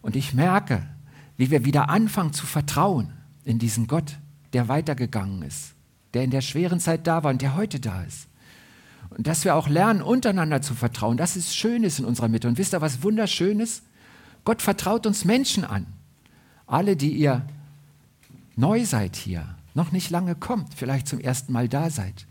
Und 0.00 0.16
ich 0.16 0.34
merke, 0.34 0.86
wie 1.36 1.50
wir 1.50 1.64
wieder 1.64 1.88
anfangen 1.88 2.32
zu 2.32 2.46
vertrauen 2.46 3.12
in 3.44 3.58
diesen 3.58 3.86
Gott, 3.86 4.18
der 4.52 4.68
weitergegangen 4.68 5.42
ist, 5.42 5.74
der 6.14 6.24
in 6.24 6.30
der 6.30 6.40
schweren 6.40 6.80
Zeit 6.80 7.06
da 7.06 7.24
war 7.24 7.30
und 7.30 7.42
der 7.42 7.56
heute 7.56 7.80
da 7.80 8.02
ist. 8.02 8.28
Und 9.10 9.26
dass 9.26 9.44
wir 9.44 9.54
auch 9.54 9.68
lernen, 9.68 10.02
untereinander 10.02 10.62
zu 10.62 10.74
vertrauen. 10.74 11.16
Das 11.16 11.36
ist 11.36 11.54
Schönes 11.54 11.98
in 11.98 12.04
unserer 12.04 12.28
Mitte. 12.28 12.48
Und 12.48 12.58
wisst 12.58 12.74
ihr, 12.74 12.80
was 12.80 13.02
Wunderschönes? 13.02 13.82
Gott 14.44 14.62
vertraut 14.62 15.06
uns 15.06 15.24
Menschen 15.24 15.64
an. 15.64 15.86
Alle, 16.66 16.96
die 16.96 17.12
ihr 17.12 17.46
neu 18.56 18.84
seid 18.84 19.16
hier, 19.16 19.56
noch 19.74 19.92
nicht 19.92 20.10
lange 20.10 20.34
kommt, 20.34 20.74
vielleicht 20.74 21.08
zum 21.08 21.20
ersten 21.20 21.52
Mal 21.52 21.68
da 21.68 21.90
seid. 21.90 22.26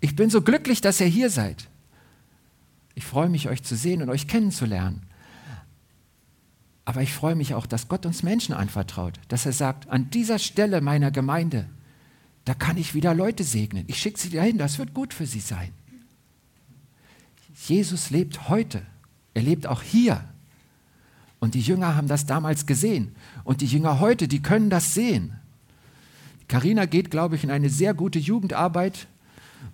Ich 0.00 0.16
bin 0.16 0.30
so 0.30 0.42
glücklich, 0.42 0.80
dass 0.80 1.00
ihr 1.00 1.06
hier 1.06 1.30
seid. 1.30 1.68
Ich 2.94 3.04
freue 3.04 3.28
mich, 3.28 3.48
euch 3.48 3.62
zu 3.62 3.76
sehen 3.76 4.02
und 4.02 4.10
euch 4.10 4.26
kennenzulernen. 4.26 5.02
Aber 6.84 7.02
ich 7.02 7.12
freue 7.12 7.34
mich 7.34 7.54
auch, 7.54 7.66
dass 7.66 7.88
Gott 7.88 8.06
uns 8.06 8.22
Menschen 8.22 8.54
anvertraut, 8.54 9.20
dass 9.28 9.44
er 9.44 9.52
sagt, 9.52 9.88
an 9.90 10.10
dieser 10.10 10.38
Stelle 10.38 10.80
meiner 10.80 11.10
Gemeinde, 11.10 11.68
da 12.44 12.54
kann 12.54 12.78
ich 12.78 12.94
wieder 12.94 13.14
Leute 13.14 13.44
segnen. 13.44 13.84
Ich 13.88 13.98
schicke 13.98 14.18
sie 14.18 14.30
dahin, 14.30 14.56
das 14.56 14.78
wird 14.78 14.94
gut 14.94 15.12
für 15.12 15.26
sie 15.26 15.40
sein. 15.40 15.70
Jesus 17.66 18.10
lebt 18.10 18.48
heute. 18.48 18.82
Er 19.34 19.42
lebt 19.42 19.66
auch 19.66 19.82
hier. 19.82 20.24
Und 21.40 21.54
die 21.54 21.60
Jünger 21.60 21.94
haben 21.94 22.08
das 22.08 22.26
damals 22.26 22.66
gesehen. 22.66 23.14
Und 23.44 23.60
die 23.60 23.66
Jünger 23.66 24.00
heute, 24.00 24.26
die 24.26 24.42
können 24.42 24.70
das 24.70 24.94
sehen. 24.94 25.37
Karina 26.48 26.86
geht, 26.86 27.10
glaube 27.10 27.36
ich, 27.36 27.44
in 27.44 27.50
eine 27.50 27.68
sehr 27.68 27.94
gute 27.94 28.18
Jugendarbeit. 28.18 29.06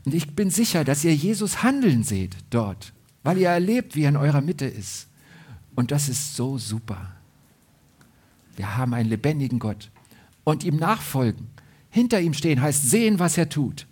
Und 0.04 0.14
ich 0.14 0.34
bin 0.34 0.50
sicher, 0.50 0.84
dass 0.84 1.04
ihr 1.04 1.14
Jesus 1.14 1.62
handeln 1.62 2.02
seht 2.02 2.37
dort, 2.50 2.92
weil 3.22 3.38
ihr 3.38 3.48
erlebt, 3.48 3.94
wie 3.94 4.02
er 4.02 4.10
in 4.10 4.16
eurer 4.16 4.40
Mitte 4.40 4.66
ist. 4.66 5.08
Und 5.74 5.90
das 5.90 6.08
ist 6.08 6.37
so 6.37 6.58
super. 6.58 7.12
Wir 8.56 8.76
haben 8.76 8.94
einen 8.94 9.08
lebendigen 9.08 9.58
Gott. 9.58 9.90
Und 10.44 10.62
ihm 10.62 10.76
nachfolgen, 10.76 11.48
hinter 11.90 12.20
ihm 12.20 12.34
stehen, 12.34 12.60
heißt 12.60 12.90
sehen, 12.90 13.18
was 13.18 13.38
er 13.38 13.48
tut. 13.48 13.87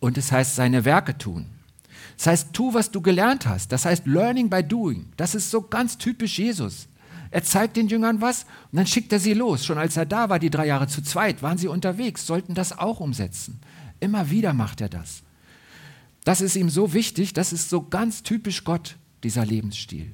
Und 0.00 0.18
es 0.18 0.30
heißt 0.30 0.54
seine 0.54 0.84
Werke 0.84 1.16
tun. 1.16 1.46
Das 2.16 2.26
heißt, 2.26 2.52
tu, 2.52 2.74
was 2.74 2.90
du 2.90 3.00
gelernt 3.00 3.46
hast. 3.46 3.72
Das 3.72 3.84
heißt, 3.84 4.06
learning 4.06 4.50
by 4.50 4.62
doing. 4.62 5.12
Das 5.16 5.34
ist 5.34 5.50
so 5.50 5.62
ganz 5.62 5.98
typisch 5.98 6.38
Jesus. 6.38 6.88
Er 7.30 7.42
zeigt 7.42 7.76
den 7.76 7.88
Jüngern 7.88 8.20
was 8.20 8.44
und 8.72 8.76
dann 8.78 8.86
schickt 8.86 9.12
er 9.12 9.20
sie 9.20 9.34
los. 9.34 9.64
Schon 9.64 9.78
als 9.78 9.96
er 9.96 10.06
da 10.06 10.28
war, 10.28 10.38
die 10.38 10.50
drei 10.50 10.66
Jahre 10.66 10.88
zu 10.88 11.02
zweit, 11.02 11.42
waren 11.42 11.58
sie 11.58 11.68
unterwegs, 11.68 12.26
sollten 12.26 12.54
das 12.54 12.76
auch 12.76 13.00
umsetzen. 13.00 13.60
Immer 14.00 14.30
wieder 14.30 14.52
macht 14.52 14.80
er 14.80 14.88
das. 14.88 15.22
Das 16.24 16.40
ist 16.40 16.56
ihm 16.56 16.70
so 16.70 16.92
wichtig, 16.92 17.32
das 17.32 17.52
ist 17.52 17.70
so 17.70 17.82
ganz 17.82 18.22
typisch 18.22 18.64
Gott, 18.64 18.96
dieser 19.22 19.46
Lebensstil. 19.46 20.12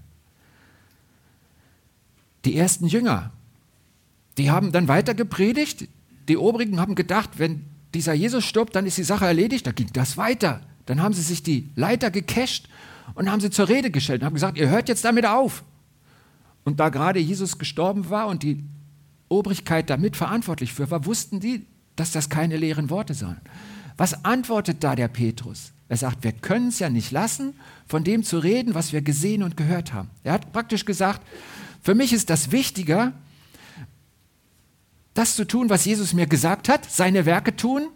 Die 2.45 2.57
ersten 2.57 2.87
Jünger, 2.87 3.33
die 4.39 4.51
haben 4.51 4.73
dann 4.73 4.89
weiter 4.89 5.15
gepredigt. 5.15 5.89
Die 6.29 6.37
Obrigen 6.37 6.79
haben 6.81 6.95
gedacht, 6.95 7.31
wenn 7.39 7.65
dieser 7.95 8.13
Jesus 8.13 8.45
stirbt, 8.45 8.77
dann 8.77 8.87
ist 8.87 8.99
die 8.99 9.05
Sache 9.05 9.27
erledigt. 9.27 9.67
Da 9.67 9.73
ging 9.73 9.89
das 9.93 10.17
weiter. 10.17 10.61
Dann 10.87 11.01
haben 11.01 11.15
sie 11.15 11.23
sich 11.23 11.43
die 11.43 11.71
Leiter 11.75 12.11
gecasht 12.11 12.69
und 13.15 13.31
haben 13.31 13.41
sie 13.41 13.51
zur 13.51 13.69
Rede 13.69 13.91
gestellt 13.91 14.23
und 14.23 14.27
haben 14.27 14.35
gesagt, 14.35 14.59
ihr 14.59 14.69
hört 14.69 14.89
jetzt 14.89 15.05
damit 15.05 15.27
auf. 15.27 15.65
Und 16.65 16.81
da 16.81 16.89
gerade 16.89 17.21
Jesus 17.21 17.59
gestorben 17.59 18.11
war 18.11 18.27
und 18.27 18.43
die 18.43 18.65
Obrigkeit 19.29 19.91
damit 19.91 20.17
verantwortlich 20.17 20.73
für 20.73 20.91
war, 20.91 21.07
wussten 21.07 21.41
die, 21.41 21.67
dass 21.97 22.11
das 22.11 22.29
keine 22.29 22.57
leeren 22.57 22.91
Worte 22.91 23.15
sind. 23.15 23.37
Was 23.97 24.25
antwortet 24.25 24.83
da 24.83 24.97
der 24.97 25.09
Petrus? 25.09 25.73
Er 25.89 25.99
sagt, 25.99 26.25
wir 26.25 26.33
können 26.33 26.69
es 26.69 26.79
ja 26.79 26.89
nicht 26.89 27.11
lassen, 27.11 27.55
von 27.87 28.03
dem 28.03 28.25
zu 28.25 28.39
reden, 28.39 28.75
was 28.75 28.93
wir 28.93 29.03
gesehen 29.03 29.43
und 29.43 29.57
gehört 29.57 29.93
haben. 29.93 30.11
Er 30.25 30.33
hat 30.33 30.53
praktisch 30.53 30.85
gesagt, 30.85 31.21
für 31.83 31.95
mich 31.95 32.13
ist 32.13 32.31
das 32.31 32.51
wichtiger, 32.51 33.13
das 35.13 35.37
zu 35.37 35.47
tun, 35.47 35.69
was 35.69 35.85
Jesus 35.85 36.15
mir 36.15 36.27
gesagt 36.27 36.69
hat, 36.69 36.91
seine 36.91 37.27
Werke 37.27 37.55
tun, 37.55 37.89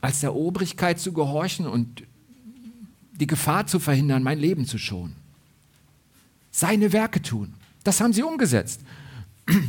als 0.00 0.20
der 0.20 0.36
Obrigkeit 0.36 1.00
zu 1.00 1.12
gehorchen 1.12 1.66
und 1.66 2.04
die 3.12 3.26
Gefahr 3.26 3.66
zu 3.66 3.80
verhindern, 3.80 4.22
mein 4.22 4.38
Leben 4.38 4.66
zu 4.66 4.78
schonen 4.78 5.17
seine 6.50 6.92
Werke 6.92 7.22
tun. 7.22 7.54
Das 7.84 8.00
haben 8.00 8.12
sie 8.12 8.22
umgesetzt. 8.22 8.80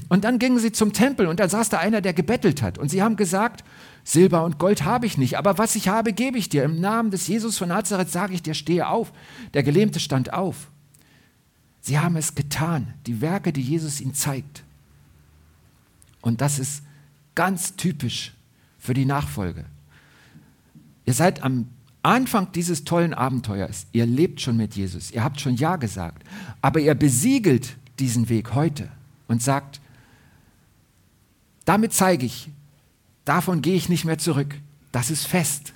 Und 0.10 0.26
dann 0.26 0.40
gingen 0.40 0.60
sie 0.60 0.72
zum 0.72 0.92
Tempel 0.92 1.28
und 1.28 1.40
da 1.40 1.48
saß 1.48 1.70
da 1.70 1.80
einer, 1.80 2.02
der 2.02 2.14
gebettelt 2.14 2.62
hat. 2.62 2.78
Und 2.78 2.90
sie 2.90 3.02
haben 3.02 3.16
gesagt, 3.16 3.64
Silber 4.04 4.44
und 4.44 4.60
Gold 4.60 4.84
habe 4.84 5.06
ich 5.06 5.18
nicht, 5.18 5.38
aber 5.38 5.58
was 5.58 5.76
ich 5.76 5.88
habe, 5.88 6.12
gebe 6.12 6.38
ich 6.38 6.50
dir. 6.50 6.64
Im 6.64 6.82
Namen 6.82 7.12
des 7.12 7.28
Jesus 7.28 7.58
von 7.58 7.70
Nazareth 7.70 8.10
sage 8.10 8.34
ich 8.34 8.44
dir, 8.44 8.54
stehe 8.54 8.88
auf. 8.90 9.14
Der 9.54 9.64
Gelähmte 9.64 10.00
stand 10.00 10.34
auf. 10.34 10.70
Sie 11.82 11.98
haben 11.98 12.18
es 12.18 12.36
getan, 12.36 12.94
die 13.08 13.22
Werke, 13.22 13.54
die 13.54 13.62
Jesus 13.62 14.02
ihnen 14.02 14.14
zeigt. 14.14 14.64
Und 16.22 16.42
das 16.42 16.60
ist 16.60 16.84
ganz 17.36 17.78
typisch 17.78 18.34
für 18.78 18.94
die 18.94 19.06
Nachfolge. 19.06 19.64
Ihr 21.06 21.14
seid 21.14 21.42
am 21.42 21.68
Anfang 22.02 22.52
dieses 22.54 22.86
tollen 22.86 23.14
Abenteuers, 23.14 23.88
ihr 23.92 24.06
lebt 24.06 24.40
schon 24.40 24.58
mit 24.58 24.76
Jesus, 24.76 25.12
ihr 25.12 25.24
habt 25.24 25.42
schon 25.42 25.56
Ja 25.56 25.76
gesagt, 25.76 26.24
aber 26.62 26.80
ihr 26.80 26.96
besiegelt 26.96 27.76
diesen 28.00 28.30
Weg 28.30 28.54
heute 28.54 28.90
und 29.28 29.44
sagt, 29.44 29.82
damit 31.66 31.94
zeige 31.94 32.26
ich, 32.26 32.50
davon 33.26 33.62
gehe 33.62 33.76
ich 33.76 33.90
nicht 33.90 34.06
mehr 34.06 34.18
zurück, 34.18 34.56
das 34.92 35.12
ist 35.12 35.28
fest. 35.28 35.74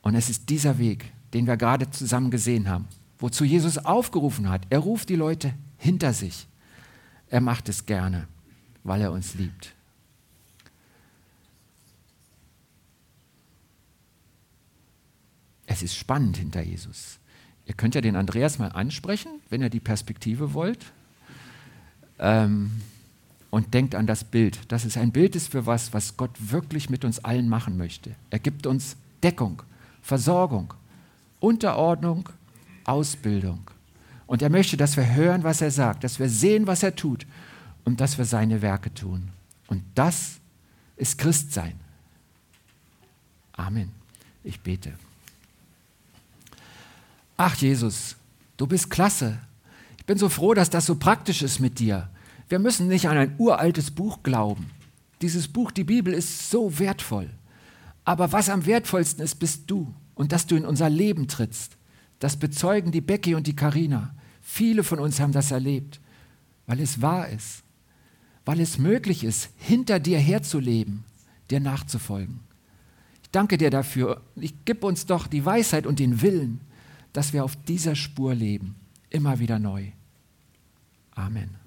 Und 0.00 0.14
es 0.14 0.30
ist 0.30 0.48
dieser 0.48 0.78
Weg, 0.78 1.12
den 1.34 1.46
wir 1.46 1.56
gerade 1.56 1.90
zusammen 1.90 2.30
gesehen 2.30 2.68
haben, 2.68 2.86
wozu 3.18 3.44
Jesus 3.44 3.78
aufgerufen 3.78 4.48
hat. 4.48 4.62
Er 4.70 4.78
ruft 4.78 5.08
die 5.08 5.16
Leute 5.16 5.52
hinter 5.76 6.12
sich. 6.12 6.46
Er 7.28 7.40
macht 7.40 7.68
es 7.68 7.84
gerne, 7.84 8.26
weil 8.84 9.02
er 9.02 9.12
uns 9.12 9.34
liebt. 9.34 9.74
Es 15.70 15.82
ist 15.82 15.94
spannend 15.94 16.38
hinter 16.38 16.62
Jesus. 16.62 17.18
Ihr 17.66 17.74
könnt 17.74 17.94
ja 17.94 18.00
den 18.00 18.16
Andreas 18.16 18.58
mal 18.58 18.72
ansprechen, 18.72 19.30
wenn 19.50 19.60
ihr 19.60 19.68
die 19.68 19.80
Perspektive 19.80 20.54
wollt. 20.54 20.86
Ähm, 22.18 22.80
und 23.50 23.74
denkt 23.74 23.94
an 23.94 24.06
das 24.06 24.24
Bild. 24.24 24.58
Das 24.68 24.86
ist 24.86 24.96
ein 24.96 25.12
Bild 25.12 25.36
ist 25.36 25.52
für 25.52 25.66
was, 25.66 25.92
was 25.92 26.16
Gott 26.16 26.30
wirklich 26.38 26.88
mit 26.88 27.04
uns 27.04 27.22
allen 27.22 27.48
machen 27.48 27.76
möchte. 27.76 28.14
Er 28.30 28.38
gibt 28.38 28.66
uns 28.66 28.96
Deckung, 29.22 29.62
Versorgung, 30.00 30.72
Unterordnung, 31.38 32.28
Ausbildung. 32.84 33.70
Und 34.26 34.40
er 34.40 34.50
möchte, 34.50 34.78
dass 34.78 34.96
wir 34.96 35.14
hören, 35.14 35.44
was 35.44 35.60
er 35.60 35.70
sagt, 35.70 36.02
dass 36.02 36.18
wir 36.18 36.30
sehen, 36.30 36.66
was 36.66 36.82
er 36.82 36.96
tut 36.96 37.26
und 37.84 38.00
dass 38.00 38.16
wir 38.16 38.24
seine 38.24 38.62
Werke 38.62 38.92
tun. 38.92 39.28
Und 39.66 39.82
das 39.94 40.40
ist 40.96 41.18
Christsein. 41.18 41.78
Amen. 43.52 43.92
Ich 44.44 44.60
bete. 44.60 44.94
Ach 47.40 47.54
Jesus, 47.54 48.16
du 48.56 48.66
bist 48.66 48.90
klasse. 48.90 49.38
Ich 49.96 50.04
bin 50.04 50.18
so 50.18 50.28
froh, 50.28 50.54
dass 50.54 50.70
das 50.70 50.86
so 50.86 50.96
praktisch 50.96 51.40
ist 51.42 51.60
mit 51.60 51.78
dir. 51.78 52.10
Wir 52.48 52.58
müssen 52.58 52.88
nicht 52.88 53.08
an 53.08 53.16
ein 53.16 53.36
uraltes 53.38 53.92
Buch 53.92 54.24
glauben. 54.24 54.66
Dieses 55.22 55.46
Buch, 55.46 55.70
die 55.70 55.84
Bibel, 55.84 56.12
ist 56.12 56.50
so 56.50 56.80
wertvoll. 56.80 57.30
Aber 58.04 58.32
was 58.32 58.50
am 58.50 58.66
wertvollsten 58.66 59.22
ist, 59.22 59.36
bist 59.36 59.70
du 59.70 59.94
und 60.16 60.32
dass 60.32 60.46
du 60.46 60.56
in 60.56 60.64
unser 60.64 60.90
Leben 60.90 61.28
trittst. 61.28 61.76
Das 62.18 62.36
bezeugen 62.36 62.90
die 62.90 63.00
Becky 63.00 63.36
und 63.36 63.46
die 63.46 63.54
Karina. 63.54 64.14
Viele 64.40 64.82
von 64.82 64.98
uns 64.98 65.20
haben 65.20 65.32
das 65.32 65.52
erlebt, 65.52 66.00
weil 66.66 66.80
es 66.80 67.00
wahr 67.00 67.28
ist, 67.28 67.62
weil 68.44 68.60
es 68.60 68.78
möglich 68.78 69.22
ist, 69.22 69.50
hinter 69.58 70.00
dir 70.00 70.18
herzuleben, 70.18 71.04
dir 71.50 71.60
nachzufolgen. 71.60 72.40
Ich 73.22 73.30
danke 73.30 73.58
dir 73.58 73.70
dafür. 73.70 74.22
Ich 74.34 74.54
gib 74.64 74.82
uns 74.82 75.06
doch 75.06 75.28
die 75.28 75.44
Weisheit 75.44 75.86
und 75.86 76.00
den 76.00 76.20
Willen, 76.20 76.62
dass 77.12 77.32
wir 77.32 77.44
auf 77.44 77.56
dieser 77.56 77.94
Spur 77.94 78.34
leben, 78.34 78.76
immer 79.10 79.38
wieder 79.38 79.58
neu. 79.58 79.92
Amen. 81.12 81.57